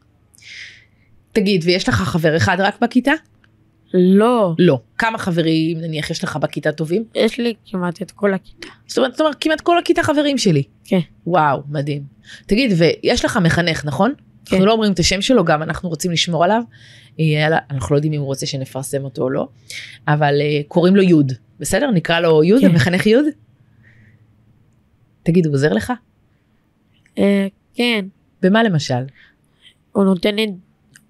תגיד, 1.32 1.62
ויש 1.66 1.90
לך 1.90 1.96
חבר 1.96 2.38
אחד 2.38 2.58
רק 2.60 2.82
בכיתה? 2.82 3.12
לא, 3.94 4.56
לא. 4.60 4.80
כמה 4.98 5.18
חברים, 5.18 5.78
נניח, 5.78 6.10
יש 6.10 6.24
לך 6.24 6.36
בכיתה 6.36 6.72
טובים? 6.72 7.04
יש 7.16 7.40
לי 7.40 7.54
כמעט 7.66 8.02
את 8.02 8.12
כל 8.12 8.34
הכיתה. 8.34 8.68
זאת 8.88 8.98
אומרת, 8.98 9.12
זאת 9.12 9.22
אומרת, 9.22 9.36
כמעט 9.40 9.62
כל 9.62 9.78
הכיתה 9.80 10.04
חברים 10.04 10.38
שלי. 10.38 10.64
כן. 10.86 11.00
וואו, 11.28 11.62
מדהים. 11.70 12.04
תגיד, 12.46 12.72
ויש 12.78 13.26
לך 13.26 13.38
מחנך, 13.38 13.86
נכון? 13.86 14.14
כן. 14.46 14.56
אנחנו 14.56 14.66
לא 14.66 14.72
אומרים 14.72 14.92
את 14.92 15.00
השם 15.00 15.22
שלו, 15.22 15.46
גם 15.46 15.64
אנחנו 15.64 15.90
רוצים 15.90 16.12
לשמור 16.12 16.44
עליו. 16.44 16.62
אה, 17.20 17.48
אנחנו 17.70 17.94
לא 17.94 17.98
יודעים 17.98 18.14
אם 18.14 18.20
הוא 18.20 18.28
רוצה 18.28 18.46
שנפרסם 18.46 19.04
אותו 19.04 19.22
או 19.22 19.30
לא, 19.30 19.48
אבל 20.08 20.42
אה, 20.42 20.62
קוראים 20.68 20.96
לו 20.96 21.02
יוד, 21.02 21.32
בסדר? 21.60 21.92
נקרא 21.92 22.20
לו 22.20 22.44
יוד, 22.44 22.62
כן. 22.62 22.68
המחנך 22.68 23.06
יוד? 23.06 23.26
תגיד, 25.24 25.46
הוא 25.46 25.54
עוזר 25.54 25.74
לך? 25.74 25.94
אה, 27.18 27.48
כן, 27.74 28.06
במה 28.42 28.64
למשל? 28.64 29.04
הוא 29.92 30.04
נותן 30.04 30.36
לי, 30.36 30.48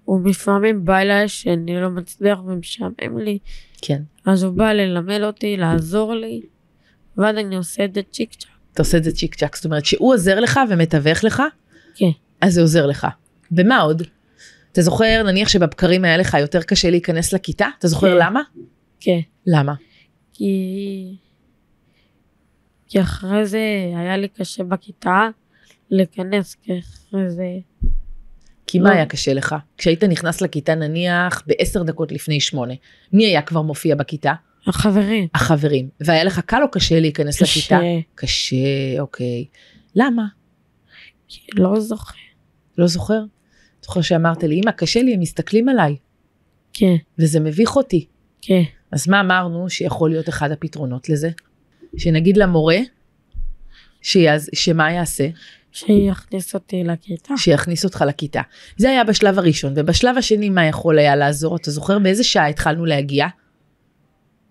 הוא 0.04 0.28
לפעמים 0.28 0.84
בא 0.84 0.98
אליי 0.98 1.28
שאני 1.28 1.80
לא 1.80 1.90
מצליח 1.90 2.38
ומשעמם 2.46 3.18
לי, 3.18 3.38
כן. 3.82 4.02
אז 4.24 4.42
הוא 4.42 4.52
בא 4.52 4.72
ללמד 4.72 5.20
אותי, 5.22 5.56
לעזור 5.56 6.14
לי, 6.14 6.42
ואז 7.16 7.36
אני 7.36 7.56
עושה 7.56 7.84
את 7.84 7.94
זה 7.94 8.00
צ'יק 8.10 8.34
צ'אק. 8.34 8.50
אתה 8.72 8.82
עושה 8.82 8.98
את 8.98 9.04
זה 9.04 9.12
צ'יק 9.12 9.34
צ'אק, 9.34 9.56
זאת 9.56 9.64
אומרת 9.64 9.84
שהוא 9.84 10.14
עוזר 10.14 10.40
לך 10.40 10.60
ומתווך 10.70 11.24
לך, 11.24 11.42
כן. 11.94 12.10
אז 12.40 12.54
זה 12.54 12.60
עוזר 12.60 12.86
לך. 12.86 13.06
במה 13.50 13.80
עוד? 13.80 14.02
אתה 14.72 14.82
זוכר, 14.82 15.22
נניח 15.26 15.48
שבבקרים 15.48 16.04
היה 16.04 16.16
לך 16.16 16.36
יותר 16.40 16.62
קשה 16.62 16.90
להיכנס 16.90 17.32
לכיתה? 17.32 17.66
אתה 17.78 17.88
זוכר 17.88 18.10
כן. 18.10 18.26
למה? 18.26 18.40
כן. 19.00 19.20
למה? 19.46 19.74
כי... 20.32 21.16
כי 22.88 23.00
אחרי 23.00 23.46
זה 23.46 23.58
היה 23.96 24.16
לי 24.16 24.28
קשה 24.28 24.64
בכיתה 24.64 25.28
להיכנס, 25.90 26.54
כי 26.54 26.72
אחרי 26.78 27.30
זה... 27.30 27.44
כי 28.66 28.78
מה 28.78 28.88
לא. 28.88 28.94
היה 28.94 29.06
קשה 29.06 29.34
לך? 29.34 29.54
כשהיית 29.78 30.04
נכנס 30.04 30.40
לכיתה 30.40 30.74
נניח 30.74 31.42
בעשר 31.46 31.82
דקות 31.82 32.12
לפני 32.12 32.40
שמונה, 32.40 32.74
מי 33.12 33.26
היה 33.26 33.42
כבר 33.42 33.62
מופיע 33.62 33.94
בכיתה? 33.94 34.32
החברים. 34.66 35.28
החברים. 35.34 35.88
והיה 36.00 36.24
לך 36.24 36.40
קל 36.40 36.62
או 36.62 36.70
קשה 36.70 37.00
להיכנס 37.00 37.42
קשה. 37.42 37.60
לכיתה? 37.60 37.80
קשה, 38.14 38.56
אוקיי. 39.00 39.44
למה? 39.94 40.26
כי 41.28 41.40
לא 41.54 41.80
זוכר. 41.80 42.14
לא 42.78 42.86
זוכר? 42.86 43.20
זוכר 43.82 44.00
שאמרת 44.00 44.42
לי, 44.44 44.60
אמא, 44.64 44.70
קשה 44.70 45.02
לי, 45.02 45.14
הם 45.14 45.20
מסתכלים 45.20 45.68
עליי, 45.68 45.96
כן, 46.72 46.94
וזה 47.18 47.40
מביך 47.40 47.76
אותי. 47.76 48.06
כן. 48.42 48.62
אז 48.92 49.08
מה 49.08 49.20
אמרנו 49.20 49.70
שיכול 49.70 50.10
להיות 50.10 50.28
אחד 50.28 50.50
הפתרונות 50.50 51.08
לזה? 51.08 51.30
שנגיד 51.96 52.36
למורה, 52.36 52.76
שיעז, 54.02 54.50
שמה 54.54 54.92
יעשה? 54.92 55.28
שיכניס 55.72 56.54
אותי 56.54 56.84
לכיתה. 56.84 57.34
שיכניס 57.36 57.84
אותך 57.84 58.04
לכיתה. 58.08 58.40
זה 58.76 58.90
היה 58.90 59.04
בשלב 59.04 59.38
הראשון, 59.38 59.72
ובשלב 59.76 60.18
השני 60.18 60.50
מה 60.50 60.66
יכול 60.66 60.98
היה 60.98 61.16
לעזור? 61.16 61.56
אתה 61.56 61.70
זוכר 61.70 61.98
באיזה 61.98 62.24
שעה 62.24 62.46
התחלנו 62.48 62.84
להגיע? 62.84 63.26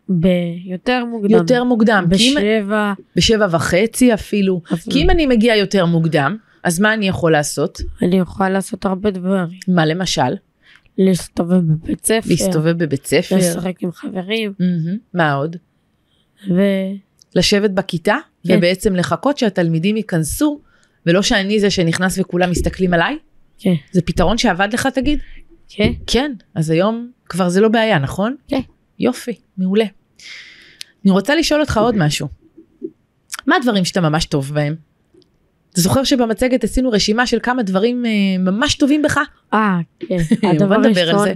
ביותר 0.09 1.05
מוקדם. 1.05 1.31
יותר 1.31 1.63
מוקדם. 1.63 2.05
כי 2.17 2.29
אם- 2.29 2.35
בשבע. 2.35 2.93
בשבע 3.15 3.47
וחצי 3.51 4.13
אפילו. 4.13 4.61
אפילו. 4.73 4.93
כי 4.93 5.03
אם 5.03 5.09
אני 5.09 5.25
מגיע 5.25 5.55
יותר 5.55 5.85
מוקדם, 5.85 6.37
אז 6.65 6.79
מה 6.79 6.93
אני 6.93 7.07
יכול 7.07 7.31
לעשות? 7.31 7.81
אני 8.01 8.19
יכולה 8.19 8.49
לעשות 8.49 8.85
הרבה 8.85 9.11
דברים. 9.11 9.59
מה 9.67 9.85
למשל? 9.85 10.35
להסתובב 10.97 11.57
בבית 11.57 12.05
ספר. 12.05 12.29
להסתובב 12.29 12.83
בבית 12.83 13.05
ספר. 13.05 13.37
לשחק 13.37 13.83
עם 13.83 13.91
חברים. 13.91 14.53
מהמם. 14.59 14.97
מה 15.13 15.33
עוד? 15.33 15.55
ו... 16.49 16.61
לשבת 17.35 17.71
בכיתה, 17.71 18.15
כן. 18.47 18.57
ובעצם 18.57 18.95
לחכות 18.95 19.37
שהתלמידים 19.37 19.97
ייכנסו, 19.97 20.61
ולא 21.05 21.21
שאני 21.21 21.59
זה 21.59 21.69
שנכנס 21.69 22.19
וכולם 22.19 22.51
מסתכלים 22.51 22.93
עליי? 22.93 23.17
כן. 23.57 23.73
זה 23.91 24.01
פתרון 24.01 24.37
שעבד 24.37 24.69
לך 24.73 24.87
תגיד? 24.87 25.19
כן. 25.69 25.91
כן, 26.07 26.31
אז 26.55 26.69
היום 26.69 27.11
כבר 27.25 27.49
זה 27.49 27.61
לא 27.61 27.67
בעיה, 27.67 27.99
נכון? 27.99 28.35
כן. 28.47 28.61
יופי, 28.99 29.35
מעולה. 29.57 29.85
אני 31.05 31.11
רוצה 31.11 31.35
לשאול 31.35 31.61
אותך 31.61 31.77
עוד 31.77 31.95
משהו. 31.97 32.27
מה 33.47 33.55
הדברים 33.55 33.85
שאתה 33.85 34.01
ממש 34.01 34.25
טוב 34.25 34.53
בהם? 34.53 34.75
אתה 35.75 35.81
זוכר 35.81 36.03
שבמצגת 36.03 36.63
עשינו 36.63 36.89
רשימה 36.89 37.27
של 37.27 37.37
כמה 37.43 37.63
דברים 37.63 38.05
אה, 38.05 38.11
ממש 38.39 38.75
טובים 38.75 39.01
בך? 39.01 39.19
אה, 39.53 39.77
כן. 39.99 40.17
בוא 40.41 40.49
הדבר 40.49 40.77
נדבר 40.77 41.01
על 41.01 41.09
הראשון, 41.09 41.25
זה. 41.25 41.33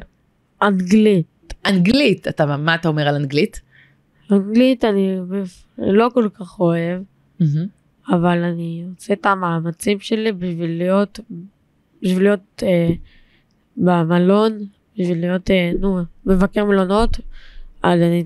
אנגלית. 0.61 1.53
אנגלית, 1.65 2.27
אתה, 2.27 2.57
מה 2.57 2.75
אתה 2.75 2.87
אומר 2.87 3.07
על 3.07 3.15
אנגלית? 3.15 3.61
אנגלית 4.31 4.85
אני 4.85 5.17
לא 5.77 6.09
כל 6.13 6.29
כך 6.33 6.59
אוהב, 6.59 7.01
מהמם. 7.39 7.67
אבל 8.09 8.43
אני 8.43 8.85
עושה 8.95 9.13
את 9.13 9.25
המאמצים 9.25 9.99
שלי 9.99 10.31
בשביל 10.31 10.77
להיות, 10.77 11.19
בשביל 12.01 12.23
להיות 12.23 12.63
אה, 12.63 12.89
במלון, 13.77 14.65
בשביל 14.97 15.19
להיות, 15.19 15.51
אה, 15.51 15.71
נו, 15.79 15.99
מבקר 16.25 16.65
מלונות, 16.65 17.17
אז 17.83 17.99
אני, 18.01 18.23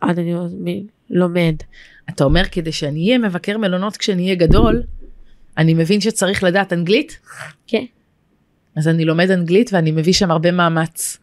אז 0.00 0.18
אני 0.18 0.84
לומד. 1.10 1.54
אתה 2.10 2.24
אומר 2.24 2.44
כדי 2.52 2.72
שאני 2.72 3.06
אהיה 3.06 3.18
מבקר 3.18 3.58
מלונות 3.58 3.96
כשאני 3.96 4.22
אהיה 4.24 4.34
גדול, 4.34 4.82
אני 5.58 5.74
מבין 5.74 6.00
שצריך 6.00 6.42
לדעת 6.42 6.72
אנגלית? 6.72 7.18
כן. 7.66 7.84
אז 8.76 8.88
אני 8.88 9.04
לומד 9.04 9.30
אנגלית 9.30 9.70
ואני 9.72 9.90
מביא 9.90 10.12
שם 10.12 10.30
הרבה 10.30 10.52
מאמץ. 10.52 11.18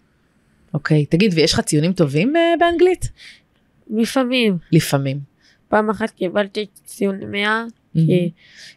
אוקיי, 0.73 1.05
תגיד, 1.05 1.33
ויש 1.35 1.53
לך 1.53 1.59
ציונים 1.59 1.93
טובים 1.93 2.35
אה, 2.35 2.53
באנגלית? 2.59 3.09
לפעמים. 3.89 4.57
לפעמים. 4.71 5.19
פעם 5.67 5.89
אחת 5.89 6.09
קיבלתי 6.09 6.65
ציון 6.85 7.31
100 7.31 7.65
כי, 7.93 8.31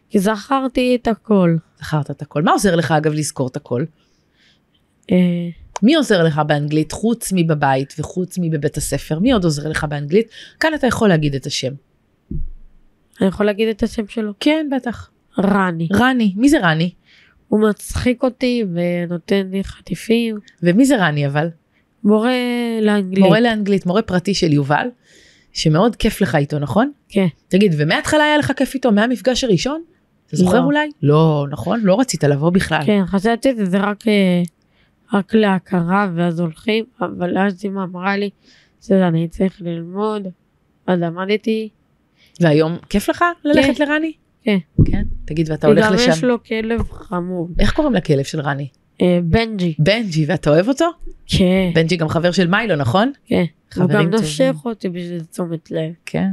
כי 0.09 0.19
זכרתי 0.19 0.97
את 1.01 1.07
הכל. 1.07 1.55
זכרת 1.79 2.11
את 2.11 2.21
הכל. 2.21 2.43
מה 2.43 2.51
עוזר 2.51 2.75
לך 2.75 2.91
אגב 2.91 3.13
לזכור 3.13 3.47
את 3.47 3.55
הכל? 3.55 3.83
אה, 5.11 5.49
מי 5.83 5.95
עוזר 5.95 6.23
לך 6.23 6.41
באנגלית 6.47 6.91
חוץ 6.91 7.31
מבבית 7.35 7.93
וחוץ 7.99 8.37
מבבית 8.41 8.77
הספר? 8.77 9.19
מי 9.19 9.31
עוד 9.31 9.43
עוזר 9.43 9.69
לך 9.69 9.83
באנגלית? 9.83 10.27
כאן 10.59 10.73
אתה 10.73 10.87
יכול 10.87 11.09
להגיד 11.09 11.35
את 11.35 11.45
השם. 11.45 11.73
אני 13.21 13.27
יכול 13.27 13.45
להגיד 13.45 13.67
את 13.67 13.83
השם 13.83 14.07
שלו? 14.07 14.33
כן, 14.39 14.67
בטח. 14.75 15.09
רני. 15.39 15.87
רני. 15.93 16.33
מי 16.37 16.49
זה 16.49 16.59
רני? 16.59 16.91
הוא 17.47 17.69
מצחיק 17.69 18.23
אותי 18.23 18.63
ונותן 18.73 19.47
לי 19.51 19.63
חטיפים. 19.63 20.37
ומי 20.63 20.85
זה 20.85 20.97
רני 20.97 21.27
אבל? 21.27 21.49
מורה 22.03 22.31
לאנגלית. 22.81 23.19
מורה 23.19 23.39
לאנגלית, 23.39 23.85
מורה 23.85 24.01
פרטי 24.01 24.33
של 24.33 24.53
יובל, 24.53 24.87
שמאוד 25.51 25.95
כיף 25.95 26.21
לך 26.21 26.35
איתו, 26.35 26.59
נכון? 26.59 26.91
כן. 27.09 27.27
תגיד, 27.47 27.75
ומההתחלה 27.77 28.23
היה 28.23 28.37
לך 28.37 28.51
כיף 28.55 28.73
איתו? 28.73 28.91
מהמפגש 28.91 29.43
הראשון? 29.43 29.83
אתה 30.27 30.37
זוכר 30.37 30.59
לא. 30.59 30.65
אולי? 30.65 30.89
לא, 31.01 31.45
נכון? 31.51 31.79
לא 31.83 31.99
רצית 31.99 32.23
לבוא 32.23 32.49
בכלל. 32.49 32.81
כן, 32.85 33.01
חשבתי 33.05 33.49
שזה 33.57 33.77
רק, 33.77 34.07
אה, 34.07 34.41
רק 35.13 35.33
להכרה 35.33 36.09
ואז 36.15 36.39
הולכים, 36.39 36.85
אבל 37.01 37.37
אז 37.37 37.65
אמא 37.65 37.83
אמרה 37.83 38.17
לי 38.17 38.29
שאני 38.81 39.27
צריך 39.27 39.61
ללמוד, 39.61 40.27
אז 40.87 40.99
למדתי. 40.99 41.69
והיום 42.41 42.77
כיף 42.89 43.09
לך 43.09 43.23
ללכת 43.43 43.77
כן. 43.77 43.85
לרני? 43.85 44.13
כן. 44.43 44.57
כן. 44.91 45.03
תגיד, 45.33 45.49
ואתה 45.51 45.67
הולך 45.67 45.85
לשם. 45.91 46.11
יש 46.11 46.23
לו 46.23 46.43
כלב 46.43 46.81
חמוד. 46.91 47.51
איך 47.59 47.73
קוראים 47.73 47.93
לכלב 47.93 48.23
של 48.23 48.41
רני? 48.41 48.67
אה, 49.01 49.19
בנג'י. 49.23 49.73
בנג'י, 49.79 50.25
ואתה 50.27 50.49
אוהב 50.49 50.67
אותו? 50.67 50.85
כן. 51.27 51.71
בנג'י 51.75 51.95
גם 51.95 52.09
חבר 52.09 52.31
של 52.31 52.47
מיילו, 52.47 52.75
נכון? 52.75 53.11
כן. 53.25 53.43
הוא 53.75 53.85
גם. 53.89 54.09
נושך 54.09 54.55
אותי 54.65 54.89
בשביל 54.89 55.23
תשומת 55.31 55.71
לב. 55.71 55.91
כן. 56.05 56.27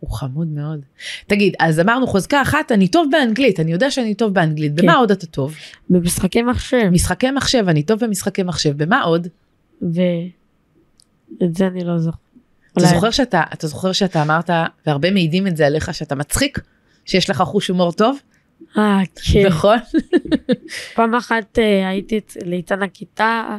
הוא 0.00 0.10
חמוד 0.10 0.48
מאוד. 0.48 0.80
תגיד, 1.26 1.54
אז 1.58 1.80
אמרנו 1.80 2.06
חוזקה 2.06 2.42
אחת, 2.42 2.72
אני 2.72 2.88
טוב 2.88 3.08
באנגלית, 3.12 3.60
אני 3.60 3.72
יודע 3.72 3.90
שאני 3.90 4.14
טוב 4.14 4.34
באנגלית, 4.34 4.74
במה 4.74 4.92
כן. 4.92 4.98
עוד 4.98 5.10
אתה 5.10 5.26
טוב? 5.26 5.54
במשחקי 5.90 6.42
מחשב. 6.42 6.88
משחקי 6.92 7.30
מחשב, 7.30 7.64
אני 7.68 7.82
טוב 7.82 8.04
במשחקי 8.04 8.42
מחשב, 8.42 8.82
במה 8.84 9.02
עוד? 9.02 9.28
ואת 9.82 9.94
זה 11.56 11.66
אני 11.66 11.84
לא 11.84 11.98
זוכר. 11.98 12.18
אתה 12.72 12.80
אולי- 12.80 12.94
זוכר 12.94 13.10
שאתה, 13.10 13.42
אתה 13.52 13.66
זוכר 13.66 13.92
שאתה 13.92 14.22
אמרת, 14.22 14.50
והרבה 14.86 15.10
מעידים 15.10 15.46
את 15.46 15.56
זה 15.56 15.66
עליך, 15.66 15.94
שאתה 15.94 16.14
מצחיק? 16.14 16.58
שיש 17.04 17.30
לך 17.30 17.42
חוש 17.42 17.68
הומור 17.68 17.92
טוב? 17.92 18.18
אה, 18.78 19.00
כן. 19.32 19.46
נכון? 19.46 19.78
פעם 20.94 21.14
אחת 21.14 21.58
אה, 21.58 21.88
הייתי 21.88 22.20
ליצן 22.44 22.82
הכיתה. 22.82 23.58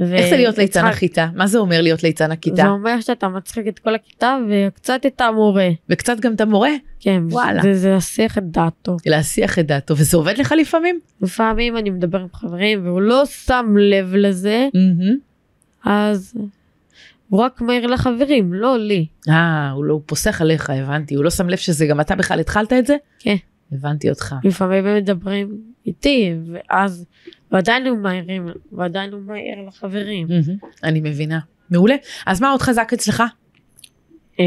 ו- 0.00 0.14
איך 0.14 0.30
זה 0.30 0.36
להיות 0.36 0.58
ליצן 0.58 0.80
הצחק- 0.84 0.96
הכיתה? 0.96 1.26
מה 1.34 1.46
זה 1.46 1.58
אומר 1.58 1.82
להיות 1.82 2.02
ליצן 2.02 2.32
הכיתה? 2.32 2.56
זה 2.56 2.68
אומר 2.68 3.00
שאתה 3.00 3.28
מצחיק 3.28 3.68
את 3.68 3.78
כל 3.78 3.94
הכיתה 3.94 4.36
וקצת 4.50 5.06
את 5.06 5.20
המורה. 5.20 5.68
וקצת 5.88 6.20
גם 6.20 6.34
את 6.34 6.40
המורה? 6.40 6.70
כן, 7.00 7.22
וואלה. 7.30 7.62
זה, 7.62 7.74
זה 7.74 7.90
להסיח 7.90 8.38
את 8.38 8.50
דעתו. 8.50 8.96
להסיח 9.06 9.58
את 9.58 9.66
דעתו, 9.66 9.96
וזה 9.96 10.16
עובד 10.16 10.38
לך 10.38 10.54
לפעמים? 10.60 11.00
לפעמים 11.22 11.76
אני 11.76 11.90
מדבר 11.90 12.18
עם 12.20 12.26
חברים 12.32 12.86
והוא 12.86 13.00
לא 13.00 13.26
שם 13.26 13.74
לב 13.78 14.14
לזה, 14.14 14.68
מהמם. 14.74 15.16
אז 15.84 16.34
הוא 17.28 17.40
רק 17.40 17.60
מעיר 17.60 17.86
לחברים, 17.86 18.52
לא 18.54 18.78
לי. 18.78 19.06
אה, 19.28 19.70
הוא 19.70 19.84
לא 19.84 19.92
הוא 19.92 20.02
פוסח 20.06 20.40
עליך, 20.40 20.70
הבנתי. 20.70 21.14
הוא 21.14 21.24
לא 21.24 21.30
שם 21.30 21.48
לב 21.48 21.56
שזה 21.58 21.86
גם 21.86 22.00
אתה 22.00 22.14
בכלל 22.16 22.40
התחלת 22.40 22.72
את 22.72 22.86
זה? 22.86 22.96
כן. 23.18 23.36
הבנתי 23.74 24.10
אותך. 24.10 24.34
לפעמים 24.44 24.86
הם 24.86 24.96
מדברים 24.96 25.60
איתי, 25.86 26.34
ואז, 26.52 27.06
ועדיין 27.52 27.86
הוא 27.86 27.98
מעירים, 27.98 28.46
ועדיין 28.72 29.12
הוא 29.12 29.20
מעיר 29.20 29.68
לחברים. 29.68 30.26
אני 30.82 31.00
מבינה. 31.00 31.38
מעולה. 31.70 31.94
אז 32.26 32.40
מה 32.40 32.50
עוד 32.50 32.62
חזק 32.62 32.90
אצלך? 32.92 33.22
אה, 34.40 34.44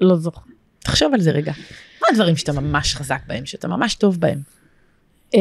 לא 0.00 0.16
זוכר. 0.16 0.40
תחשוב 0.78 1.14
על 1.14 1.20
זה 1.20 1.30
רגע. 1.30 1.52
מה 2.00 2.06
הדברים 2.10 2.36
שאתה 2.36 2.52
ממש 2.52 2.94
חזק 2.94 3.22
בהם, 3.26 3.46
שאתה 3.46 3.68
ממש 3.68 3.94
טוב 3.94 4.20
בהם? 4.20 4.38
אה, 5.34 5.40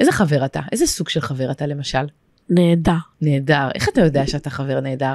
איזה 0.00 0.12
חבר 0.12 0.44
אתה? 0.44 0.60
איזה 0.72 0.86
סוג 0.86 1.08
של 1.08 1.20
חבר 1.20 1.50
אתה 1.50 1.66
למשל? 1.66 2.06
נהדר. 2.50 2.96
נהדר. 3.20 3.68
איך 3.74 3.88
אתה 3.88 4.00
יודע 4.00 4.26
שאתה 4.26 4.50
חבר 4.50 4.80
נהדר? 4.80 5.14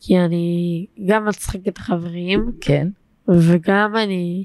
כי 0.00 0.18
אני 0.18 0.86
גם 1.06 1.26
מצחיק 1.28 1.68
את 1.68 1.78
החברים, 1.78 2.52
כן. 2.60 2.88
וגם 3.28 3.96
אני, 3.96 4.44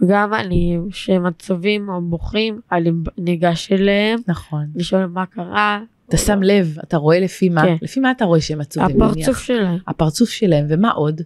וגם 0.00 0.34
אני, 0.34 0.78
כשהם 0.90 1.26
עצובים 1.26 1.88
או 1.88 2.00
בוכים, 2.00 2.60
אני 2.72 2.90
ניגש 3.18 3.72
אליהם, 3.72 4.18
נכון. 4.28 4.66
לשאול 4.74 5.06
מה 5.06 5.26
קרה. 5.26 5.80
אתה 6.08 6.16
שם 6.16 6.42
לב, 6.42 6.76
אתה 6.84 6.96
רואה 6.96 7.20
לפי 7.20 7.48
מה? 7.48 7.62
כן. 7.62 7.76
לפי 7.82 8.00
מה 8.00 8.10
אתה 8.10 8.24
רואה 8.24 8.40
שהם 8.40 8.60
עצובים? 8.60 9.02
הפרצוף 9.02 9.16
נניח? 9.16 9.38
שלהם, 9.38 9.78
הפרצוף 9.86 10.30
שלהם, 10.30 10.66
ומה 10.68 10.90
עוד? 10.90 11.20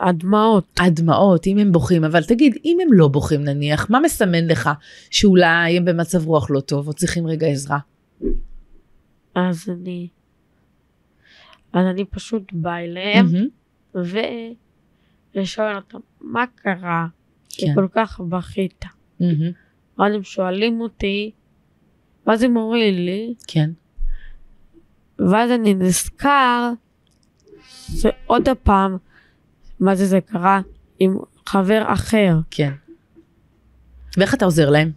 הדמעות. 0.00 0.64
הדמעות, 0.80 1.46
אם 1.46 1.58
הם 1.58 1.72
בוכים, 1.72 2.04
אבל 2.04 2.24
תגיד, 2.24 2.58
אם 2.64 2.78
הם 2.82 2.92
לא 2.92 3.08
בוכים 3.08 3.44
נניח, 3.44 3.90
מה 3.90 4.00
מסמן 4.00 4.46
לך 4.46 4.70
שאולי 5.10 5.76
הם 5.76 5.84
במצב 5.84 6.26
רוח 6.26 6.50
לא 6.50 6.60
טוב, 6.60 6.88
או 6.88 6.92
צריכים 6.92 7.26
רגע 7.26 7.46
עזרה? 7.46 7.78
אז 9.34 9.68
אני, 9.68 10.08
אז 11.72 11.86
אני 11.86 12.04
פשוט 12.04 12.42
באה 12.52 12.84
אליהם, 12.84 13.26
מהמם. 13.26 13.46
ולשאול 15.34 15.76
אותם, 15.76 15.98
מה 16.20 16.44
קרה? 16.54 17.06
כי 17.48 17.66
כן. 17.66 17.74
כל 17.74 17.88
כך 17.94 18.20
בכית. 18.20 18.84
מהמם. 19.20 19.50
ואז 19.98 20.14
הם 20.14 20.22
שואלים 20.22 20.80
אותי, 20.80 21.30
ואז 22.26 22.42
הם 22.42 22.56
אומרים 22.56 22.94
לי, 22.94 23.34
כן. 23.46 23.70
ואז 25.18 25.50
אני 25.50 25.74
נזכר 25.74 26.70
שעוד 28.00 28.48
הפעם, 28.48 28.96
מה 29.80 29.94
זה 29.94 30.06
זה 30.06 30.20
קרה 30.20 30.60
עם 30.98 31.16
חבר 31.46 31.82
אחר. 31.86 32.38
כן. 32.50 32.72
ואיך 34.16 34.34
אתה 34.34 34.44
עוזר 34.44 34.70
להם? 34.70 34.90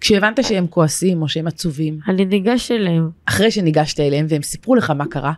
כשהבנת 0.00 0.44
שהם 0.44 0.66
כועסים 0.66 1.22
או 1.22 1.28
שהם 1.28 1.46
עצובים, 1.46 1.98
אני 2.08 2.24
ניגש 2.24 2.70
אליהם, 2.70 3.10
אחרי 3.24 3.50
שניגשת 3.50 4.00
אליהם 4.00 4.26
והם 4.28 4.42
סיפרו 4.42 4.74
לך 4.74 4.90
מה 4.90 5.06
קרה, 5.06 5.32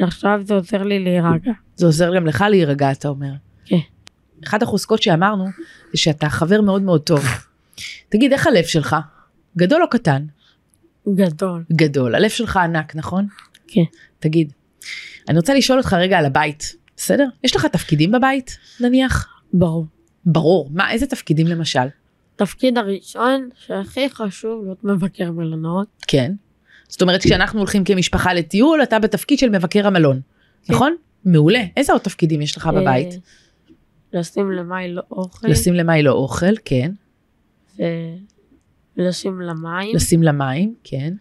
עכשיו 0.00 0.40
זה 0.44 0.54
עוזר 0.54 0.82
לי 0.82 0.98
להירגע. 0.98 1.52
זה 1.76 1.86
עוזר 1.86 2.16
גם 2.16 2.26
לך 2.26 2.44
להירגע, 2.50 2.92
אתה 2.92 3.08
אומר. 3.08 3.32
כן. 3.68 3.78
אחת 4.46 4.62
החוזקות 4.62 5.02
שאמרנו, 5.02 5.44
זה 5.92 5.98
שאתה 5.98 6.28
חבר 6.28 6.60
מאוד 6.60 6.82
מאוד 6.82 7.00
טוב. 7.02 7.24
תגיד, 8.08 8.32
איך 8.32 8.46
הלב 8.46 8.64
שלך? 8.64 8.96
גדול 9.56 9.82
או 9.82 9.90
קטן? 9.90 10.24
גדול. 11.14 11.64
גדול. 11.72 12.14
הלב 12.14 12.30
שלך 12.30 12.56
ענק, 12.56 12.96
נכון? 12.96 13.26
כן. 13.68 13.82
תגיד, 14.18 14.52
אני 15.28 15.38
רוצה 15.38 15.54
לשאול 15.54 15.78
אותך 15.78 15.92
רגע 15.92 16.18
על 16.18 16.26
הבית, 16.26 16.76
בסדר? 16.96 17.28
יש 17.44 17.56
לך 17.56 17.66
תפקידים 17.66 18.12
בבית, 18.12 18.58
נניח? 18.80 19.28
ברור. 19.52 19.86
ברור. 20.24 20.70
מה, 20.72 20.90
איזה 20.90 21.06
תפקידים 21.06 21.46
למשל? 21.46 21.88
תפקיד 22.36 22.78
הראשון 22.78 23.48
שהכי 23.66 24.10
חשוב 24.10 24.64
להיות 24.64 24.84
מבקר 24.84 25.30
מלונות. 25.30 25.88
כן. 26.06 26.32
זאת 26.88 27.02
אומרת, 27.02 27.24
כשאנחנו 27.24 27.58
הולכים 27.58 27.84
כמשפחה 27.84 28.34
לטיול, 28.34 28.82
אתה 28.82 28.98
בתפקיד 28.98 29.38
של 29.38 29.48
מבקר 29.48 29.86
המלון, 29.86 30.20
כן. 30.64 30.74
נכון? 30.74 30.96
מעולה. 31.24 31.64
איזה 31.76 31.92
עוד 31.92 32.00
תפקידים 32.00 32.40
יש 32.40 32.56
לך 32.56 32.66
בבית? 32.66 33.08
לשים 34.12 34.50
למים 34.50 34.94
לא 34.94 35.02
אוכל. 35.10 35.48
לשים 35.48 35.74
למה 35.74 36.02
לא 36.02 36.12
אוכל, 36.12 36.54
כן. 36.64 36.92
ולשים 38.96 39.40
למים. 39.40 39.96
לשים 39.96 40.22
למים, 40.22 40.74
כן. 40.84 41.14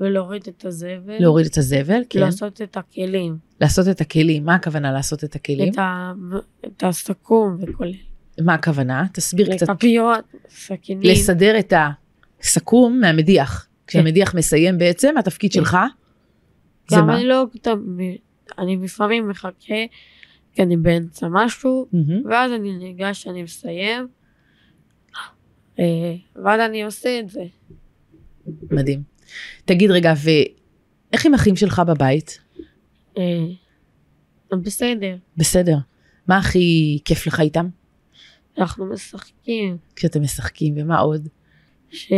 ולהוריד 0.00 0.42
את 0.48 0.64
הזבל. 0.64 1.16
להוריד 1.18 1.46
את 1.46 1.58
הזבל, 1.58 2.02
כן. 2.10 2.20
לעשות 2.20 2.62
את 2.62 2.76
הכלים. 2.76 3.36
לעשות 3.60 3.88
את 3.88 4.00
הכלים. 4.00 4.44
מה 4.44 4.54
הכוונה 4.54 4.92
לעשות 4.92 5.24
את 5.24 5.34
הכלים? 5.34 5.72
את, 5.72 5.78
ה... 5.78 6.12
את 6.66 6.84
הסכו"ם 6.84 7.56
וכל 7.60 7.84
אלה. 7.84 7.92
מה 8.40 8.54
הכוונה? 8.54 9.04
תסביר 9.12 9.56
קצת. 9.56 9.70
כפיות, 9.70 10.24
סכינים. 10.48 11.10
לסדר 11.10 11.58
את 11.58 11.72
הסכו"ם 12.40 13.00
מהמדיח. 13.00 13.68
כשהמדיח 13.86 14.34
מסיים 14.34 14.78
בעצם, 14.78 15.14
התפקיד 15.18 15.52
כן. 15.52 15.58
שלך, 15.58 15.76
זה 16.88 17.02
מה? 17.02 17.16
אני 17.16 17.24
לא 17.24 17.44
אני 18.58 18.76
לפעמים 18.82 19.28
מחכה, 19.28 19.74
כי 20.52 20.62
אני 20.62 20.76
באמצע 20.76 21.26
משהו, 21.30 21.86
מהמם. 21.92 22.26
ואז 22.30 22.52
אני 22.52 22.72
ניגש, 22.78 23.26
אני 23.26 23.42
מסיים, 23.42 24.08
אה, 25.78 26.14
ואז 26.44 26.60
אני 26.60 26.82
עושה 26.82 27.20
את 27.20 27.28
זה. 27.28 27.44
מדהים. 28.70 29.02
תגיד 29.64 29.90
רגע, 29.90 30.12
ואיך 30.16 31.26
עם 31.26 31.34
אחים 31.34 31.56
שלך 31.56 31.82
בבית? 31.88 32.38
אה, 33.18 33.46
בסדר, 34.62 35.16
בסדר. 35.36 35.76
מה 36.28 36.38
הכי 36.38 36.98
כיף 37.04 37.26
לך 37.26 37.40
איתם? 37.40 37.68
אנחנו 38.58 38.86
משחקים, 38.86 39.76
כשאתם 39.96 40.22
משחקים, 40.22 40.74
ומה 40.76 40.98
עוד? 40.98 41.28
ש... 41.90 42.12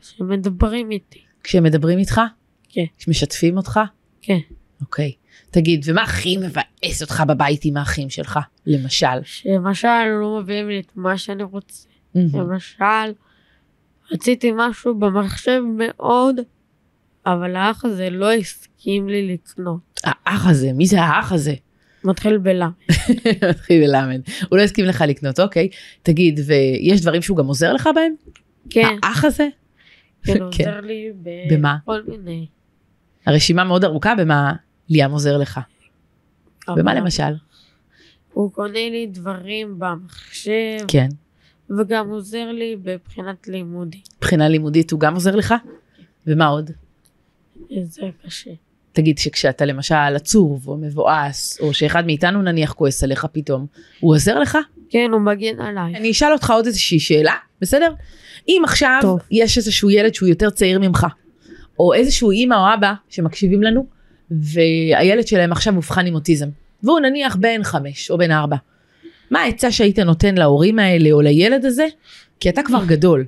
שמדברים 0.00 0.90
איתי. 0.90 1.20
כשהם 1.42 1.62
מדברים 1.62 1.98
איתך? 1.98 2.20
כן. 2.68 2.84
כשמשתפים 2.98 3.56
אותך? 3.56 3.80
כן. 4.22 4.38
אוקיי. 4.80 5.12
תגיד, 5.50 5.84
ומה 5.88 6.02
הכי 6.02 6.36
מבאס 6.36 7.02
אותך 7.02 7.22
בבית 7.28 7.60
עם 7.64 7.76
האחים 7.76 8.10
שלך? 8.10 8.38
למשל. 8.66 9.06
שלמשל 9.24 10.04
לא 10.20 10.40
מביאים 10.40 10.68
לי 10.68 10.80
את 10.80 10.92
מה 10.96 11.18
שאני 11.18 11.42
רוצה. 11.42 11.88
מהמם. 12.14 12.40
למשל, 12.40 13.12
רציתי 14.12 14.52
משהו 14.56 14.94
במחשב 14.94 15.62
מאוד, 15.76 16.36
אבל 17.26 17.56
האח 17.56 17.84
הזה 17.84 18.10
לא 18.10 18.32
הסכים 18.32 19.08
לי 19.08 19.32
לקנות. 19.32 20.00
האח 20.04 20.46
הזה, 20.46 20.72
מי 20.72 20.86
זה 20.86 21.02
האח 21.02 21.32
הזה? 21.32 21.54
מתחיל 22.04 22.38
בל'. 22.38 22.62
מתחיל 23.50 23.84
ללמד. 23.84 24.20
הוא 24.48 24.58
לא 24.58 24.62
הסכים 24.62 24.84
לך 24.84 25.04
לקנות, 25.08 25.40
אוקיי. 25.40 25.68
תגיד, 26.02 26.40
ויש 26.46 27.00
דברים 27.00 27.22
שהוא 27.22 27.36
גם 27.36 27.46
עוזר 27.46 27.72
לך 27.72 27.88
בהם? 27.94 28.14
כן, 28.70 28.96
האח 29.02 29.24
הזה? 29.24 29.48
כן, 30.24 30.32
כן. 30.38 30.42
עוזר 30.44 30.80
לי? 30.80 31.12
בכל 31.50 32.00
מיני. 32.08 32.46
הרשימה 33.26 33.64
מאוד 33.64 33.84
ארוכה 33.84 34.14
במה 34.14 34.52
ליאם 34.92 35.10
עוזר 35.10 35.36
לך. 35.36 35.60
במה 36.68 36.92
אבל 36.92 37.00
למשל? 37.00 37.32
הוא 38.32 38.52
קונה 38.52 38.90
לי 38.90 39.06
דברים 39.10 39.78
במחשב, 39.78 40.78
כן. 40.88 41.08
וגם 41.78 42.10
עוזר 42.10 42.52
לי 42.52 42.76
בבחינת 42.82 43.48
לימודי. 43.48 44.00
מבחינה 44.16 44.48
לימודית 44.48 44.90
הוא 44.90 45.00
גם 45.00 45.14
עוזר 45.14 45.36
לך? 45.36 45.54
ומה 46.26 46.46
עוד? 46.46 46.70
זה 47.82 48.02
קשה. 48.26 48.50
תגיד 48.92 49.18
שכשאתה 49.18 49.64
למשל 49.64 49.94
עצוב 49.94 50.68
או 50.68 50.76
מבואס 50.76 51.60
או 51.60 51.74
שאחד 51.74 52.06
מאיתנו 52.06 52.42
נניח 52.42 52.72
כועס 52.72 53.04
עליך 53.04 53.26
פתאום 53.32 53.66
הוא 54.00 54.14
עוזר 54.14 54.38
לך? 54.38 54.58
כן, 54.90 55.08
הוא 55.12 55.20
מגן 55.20 55.60
עליי. 55.60 55.96
אני 55.96 56.10
אשאל 56.10 56.32
אותך 56.32 56.50
עוד 56.50 56.66
איזושהי 56.66 57.00
שאלה 57.00 57.34
בסדר? 57.60 57.94
אם 58.48 58.62
עכשיו 58.64 58.98
טוב. 59.02 59.20
יש 59.30 59.58
איזשהו 59.58 59.90
ילד 59.90 60.14
שהוא 60.14 60.28
יותר 60.28 60.50
צעיר 60.50 60.78
ממך 60.78 61.06
או 61.78 61.94
איזשהו 61.94 62.30
אימא 62.30 62.54
או 62.54 62.74
אבא 62.74 62.92
שמקשיבים 63.08 63.62
לנו 63.62 63.86
והילד 64.40 65.26
שלהם 65.26 65.52
עכשיו 65.52 65.76
אובחן 65.76 66.06
עם 66.06 66.14
אוטיזם 66.14 66.48
והוא 66.82 67.00
נניח 67.00 67.36
בן 67.36 67.62
חמש 67.62 68.10
או 68.10 68.18
בן 68.18 68.30
ארבע. 68.30 68.56
מה 69.30 69.40
העצה 69.40 69.70
שהיית 69.70 69.98
נותן 69.98 70.34
להורים 70.34 70.78
האלה 70.78 71.12
או 71.12 71.20
לילד 71.20 71.64
הזה? 71.64 71.86
כי 72.40 72.48
אתה 72.48 72.62
כבר 72.62 72.84
גדול. 72.84 73.24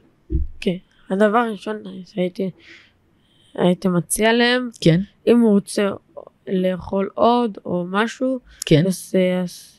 כן. 0.61 0.77
הדבר 1.11 1.39
הראשון 1.39 1.77
שהייתי 2.15 2.51
הייתי 3.55 3.89
מציע 3.89 4.33
להם, 4.33 4.69
כן? 4.81 5.01
אם 5.27 5.41
הוא 5.41 5.51
רוצה 5.51 5.91
לאכול 6.49 7.09
עוד 7.15 7.59
או 7.67 7.85
משהו, 7.91 8.39
כן. 8.67 8.85
אז 8.87 9.15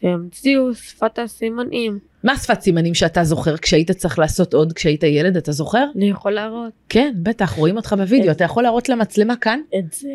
ימציאו 0.04 0.74
שפת 0.76 1.20
הסימנים. 1.20 2.00
מה 2.24 2.38
שפת 2.38 2.62
סימנים 2.62 2.94
שאתה 2.94 3.24
זוכר 3.24 3.58
כשהיית 3.58 3.92
צריך 3.92 4.20
לעשות 4.20 4.54
עוד 4.54 4.74
כשהיית 4.74 5.04
ילד 5.04 5.38
אתה 5.38 5.52
זוכר? 5.52 5.86
אני 5.96 6.10
יכול 6.10 6.32
להראות 6.32 6.72
כן 6.90 7.14
בטח 7.24 7.52
רואים 7.52 7.78
אותך 7.78 7.94
בווידאו 7.98 8.32
את- 8.32 8.36
אתה 8.36 8.44
יכול 8.44 8.64
להראות 8.64 8.90
למצלמה 8.90 9.36
כאן 9.36 9.60
את 9.80 9.94
זה 9.94 10.08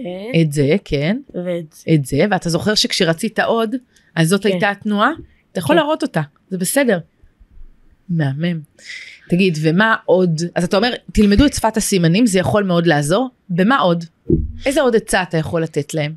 את 0.43 0.53
זה 0.53 0.77
כן 0.85 1.17
ואת 1.35 1.73
זה. 1.73 1.95
את 1.95 2.05
זה 2.05 2.25
ואתה 2.31 2.51
זוכר 2.51 2.75
שכשרצית 2.75 3.39
עוד 3.41 3.75
אז 4.17 4.29
זאת 4.29 4.43
כן. 4.43 4.49
הייתה 4.49 4.71
התנועה 4.71 5.11
אתה 5.53 5.59
יכול 5.59 5.77
כן. 5.77 5.81
להראות 5.83 6.03
אותה 6.03 6.21
זה 6.49 6.59
בסדר. 6.59 6.99
מהמם. 8.09 8.61
תגיד 9.29 9.59
ומה 9.63 9.97
עוד 10.05 10.41
אז 10.55 10.65
אתה 10.65 10.77
אומר 10.77 10.91
תלמדו 11.13 11.47
את 11.47 11.55
שפת 11.55 11.77
הסימנים 11.77 12.27
זה 12.27 12.39
יכול 12.39 12.65
מאוד 12.65 12.87
לעזור 12.87 13.29
במה 13.51 13.79
עוד 13.79 14.05
איזה 14.67 14.81
עוד 14.81 14.97
עצה 14.97 15.23
אתה 15.23 15.37
יכול 15.37 15.63
לתת 15.63 15.95
להם 15.95 16.15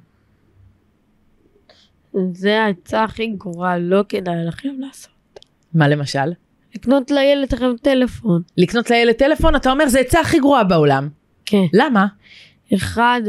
זה 2.34 2.63
העצה 2.63 3.04
הכי 3.04 3.28
גרועה, 3.28 3.78
לא 3.78 4.04
כדאי 4.10 4.45
לכם 4.47 4.69
לעשות. 4.80 5.39
מה 5.73 5.88
למשל 5.88 6.34
לקנות 6.76 7.12
לילד 7.12 7.54
לכם 7.54 7.76
טלפון. 7.82 8.41
לקנות 8.58 8.89
לילד 8.89 9.13
טלפון 9.13 9.56
אתה 9.56 9.71
אומר 9.71 9.88
זה 9.88 9.99
עצה 9.99 10.19
הכי 10.19 10.39
גרועה 10.39 10.63
בעולם 10.63 11.10
כן. 11.45 11.65
למה 11.73 12.06
אחד, 12.73 13.21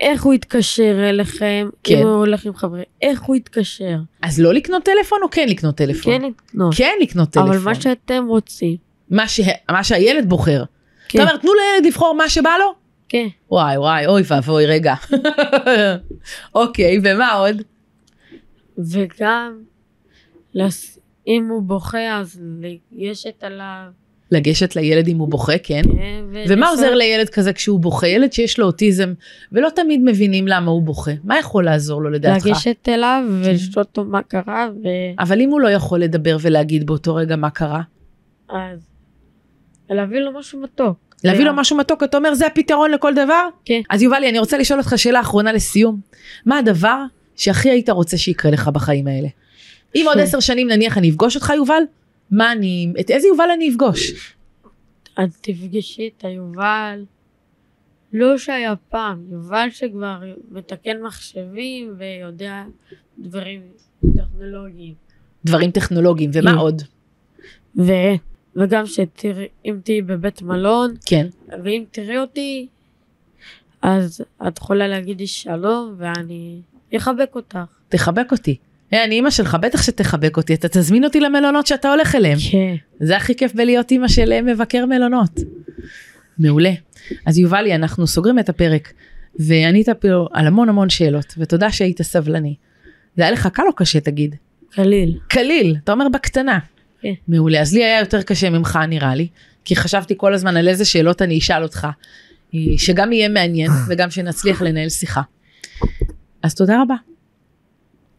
איך 0.00 0.22
הוא 0.22 0.34
יתקשר 0.34 1.08
אליכם, 1.08 1.68
כן. 1.84 1.98
אם 1.98 2.06
הוא 2.06 2.16
הולך 2.16 2.46
עם 2.46 2.54
חברי, 2.54 2.82
איך 3.02 3.22
הוא 3.22 3.36
יתקשר. 3.36 3.96
אז 4.22 4.40
לא 4.40 4.54
לקנות 4.54 4.82
טלפון 4.84 5.18
או 5.22 5.30
כן 5.30 5.48
לקנות 5.48 5.76
טלפון 5.76 6.18
כן 6.18 6.22
לקנות. 6.22 6.74
כן 6.76 6.94
לקנות 7.00 7.30
טלפון 7.30 7.50
אבל 7.50 7.58
מה 7.58 7.74
שאתם 7.74 8.26
רוצים. 8.28 8.76
מה, 9.10 9.28
ש... 9.28 9.40
מה 9.70 9.84
שהילד 9.84 10.28
בוחר. 10.28 10.64
כן. 11.08 11.22
אתה 11.22 11.30
אומר, 11.30 11.40
תנו 11.40 11.50
לילד 11.54 11.86
לבחור 11.86 12.14
מה 12.14 12.28
שבא 12.28 12.50
לו? 12.58 12.74
כן. 13.08 13.26
וואי 13.50 13.78
וואי, 13.78 14.06
אוי 14.06 14.22
ואבוי, 14.26 14.66
רגע. 14.66 14.94
אוקיי, 16.54 16.98
ומה 17.04 17.32
עוד? 17.32 17.62
וגם, 18.90 19.58
לס... 20.54 20.98
אם 21.26 21.46
הוא 21.50 21.62
בוכה 21.62 22.18
אז 22.18 22.40
לגשת 22.60 23.44
עליו. 23.44 23.84
לגשת 24.30 24.76
לילד 24.76 25.08
אם 25.08 25.18
הוא 25.18 25.28
בוכה, 25.28 25.58
כן. 25.62 25.82
כן, 25.82 26.24
ומה 26.28 26.44
ולשאול- 26.46 26.64
עוזר 26.70 26.94
לילד 26.94 27.28
כזה 27.28 27.52
כשהוא 27.52 27.80
בוכה? 27.80 28.06
ילד 28.08 28.32
שיש 28.32 28.58
לו 28.58 28.66
אוטיזם, 28.66 29.12
ולא 29.52 29.68
תמיד 29.74 30.00
מבינים 30.04 30.48
למה 30.48 30.70
הוא 30.70 30.82
בוכה. 30.82 31.10
מה 31.24 31.38
יכול 31.38 31.64
לעזור 31.64 32.02
לו 32.02 32.10
לדעתך? 32.10 32.46
לגשת 32.46 32.88
אליו 32.88 33.24
ולשאול 33.44 33.84
אותו 33.84 34.04
מה 34.04 34.22
קרה, 34.22 34.68
אבל 35.18 35.40
אם 35.40 35.50
הוא 35.50 35.60
לא 35.60 35.68
יכול 35.68 36.00
לדבר 36.00 36.36
ולהגיד 36.40 36.86
באותו 36.86 37.14
רגע 37.14 37.36
מה 37.36 37.50
קרה, 37.50 37.82
ואז 38.48 38.88
להביא 39.90 40.18
לו 40.20 40.32
משהו 40.38 40.60
מתוק. 40.60 40.96
להביא 41.24 41.44
לו 41.44 41.52
משהו 41.54 41.76
מתוק, 41.76 42.02
אתה 42.02 42.16
אומר 42.16 42.34
זה 42.34 42.46
הפתרון 42.46 42.90
לכל 42.90 43.14
דבר? 43.14 43.48
כן. 43.64 43.80
אז 43.90 44.02
יובלי, 44.02 44.28
אני 44.28 44.38
רוצה 44.38 44.58
לשאול 44.58 44.78
אותך 44.80 44.92
שאלה 44.96 45.20
אחרונה 45.20 45.52
לסיום. 45.52 46.00
מה 46.46 46.58
הדבר 46.58 47.02
שהכי 47.36 47.70
היית 47.70 47.90
רוצה 47.90 48.18
שיקרה 48.18 48.50
לך 48.50 48.68
בחיים 48.68 49.06
האלה? 49.06 49.28
אם 49.94 50.04
עוד 50.06 50.16
כן. 50.16 50.22
עשר 50.22 50.40
שנים 50.40 50.68
נניח 50.68 50.98
אני 50.98 51.10
אפגוש 51.10 51.36
אותך 51.36 51.52
יובל, 51.56 51.82
מה 52.30 52.52
אני, 52.52 52.92
את 53.00 53.10
איזה 53.10 53.28
יובל 53.28 53.50
אני 53.54 53.70
אפגוש? 53.70 54.34
אז 55.16 55.38
תפגשי 55.40 56.10
את 56.18 56.24
היובל, 56.24 57.04
לא 58.12 58.38
שהיה 58.38 58.74
פעם, 58.88 59.24
יובל 59.30 59.68
שכבר 59.70 60.22
מתקן 60.50 61.02
מחשבים 61.02 61.94
ויודע 61.98 62.64
דברים 63.18 63.60
טכנולוגיים. 64.16 64.94
דברים 65.44 65.70
טכנולוגיים, 65.70 66.30
ומה. 66.34 66.52
עוד? 66.52 66.82
ו... 67.78 67.92
וגם 68.56 68.86
שתראי, 68.86 69.48
אם 69.64 69.78
תהיי 69.84 70.02
בבית 70.02 70.42
מלון, 70.42 70.94
כן. 71.06 71.26
ואם 71.64 71.84
תראי 71.90 72.18
אותי, 72.18 72.66
אז 73.82 74.24
את 74.48 74.58
יכולה 74.58 74.88
להגיד 74.88 75.20
לי 75.20 75.26
שלום, 75.26 75.94
ואני 75.98 76.60
אחבק 76.96 77.30
אותך. 77.34 77.58
תחבק 77.88 78.32
אותי. 78.32 78.56
היי, 78.90 79.04
אני 79.04 79.14
אימא 79.14 79.30
שלך, 79.30 79.56
בטח 79.60 79.82
שתחבק 79.82 80.36
אותי, 80.36 80.54
אתה 80.54 80.68
תזמין 80.68 81.04
אותי 81.04 81.20
למלונות 81.20 81.66
שאתה 81.66 81.90
הולך 81.90 82.14
אליהם. 82.14 82.38
כן. 82.50 82.74
זה 83.00 83.16
הכי 83.16 83.34
כיף 83.34 83.54
בלהיות 83.54 83.90
אימא 83.90 84.08
של 84.08 84.32
אה, 84.32 84.42
מבקר 84.42 84.86
מלונות. 84.86 85.40
מעולה. 86.38 86.72
אז 87.26 87.38
יובלי, 87.38 87.74
אנחנו 87.74 88.06
סוגרים 88.06 88.38
את 88.38 88.48
הפרק, 88.48 88.92
וענית 89.38 89.88
פה 89.88 90.08
על 90.32 90.46
המון 90.46 90.68
המון 90.68 90.90
שאלות, 90.90 91.34
ותודה 91.38 91.72
שהיית 91.72 92.02
סבלני. 92.02 92.54
זה 93.16 93.22
היה 93.22 93.30
לך 93.30 93.46
קל 93.46 93.62
או 93.66 93.72
קשה 93.72 94.00
תגיד? 94.00 94.34
קליל. 94.70 95.18
קליל, 95.28 95.76
אתה 95.84 95.92
אומר 95.92 96.08
בקטנה. 96.08 96.58
כן. 97.00 97.12
מעולה, 97.28 97.60
אז 97.60 97.74
לי 97.74 97.84
היה 97.84 98.00
יותר 98.00 98.22
קשה 98.22 98.50
ממך 98.50 98.78
נראה 98.88 99.14
לי, 99.14 99.28
כי 99.64 99.76
חשבתי 99.76 100.14
כל 100.16 100.34
הזמן 100.34 100.56
על 100.56 100.68
איזה 100.68 100.84
שאלות 100.84 101.22
אני 101.22 101.38
אשאל 101.38 101.62
אותך, 101.62 101.88
אה, 102.54 102.60
שגם 102.76 103.12
יהיה 103.12 103.28
מעניין 103.28 103.70
וגם 103.88 104.10
שנצליח 104.10 104.62
לנהל 104.62 104.88
שיחה. 104.88 105.22
אז 106.42 106.54
תודה 106.54 106.82
רבה. 106.82 106.94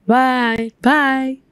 ביי. 0.07 0.69
ביי. 0.83 1.42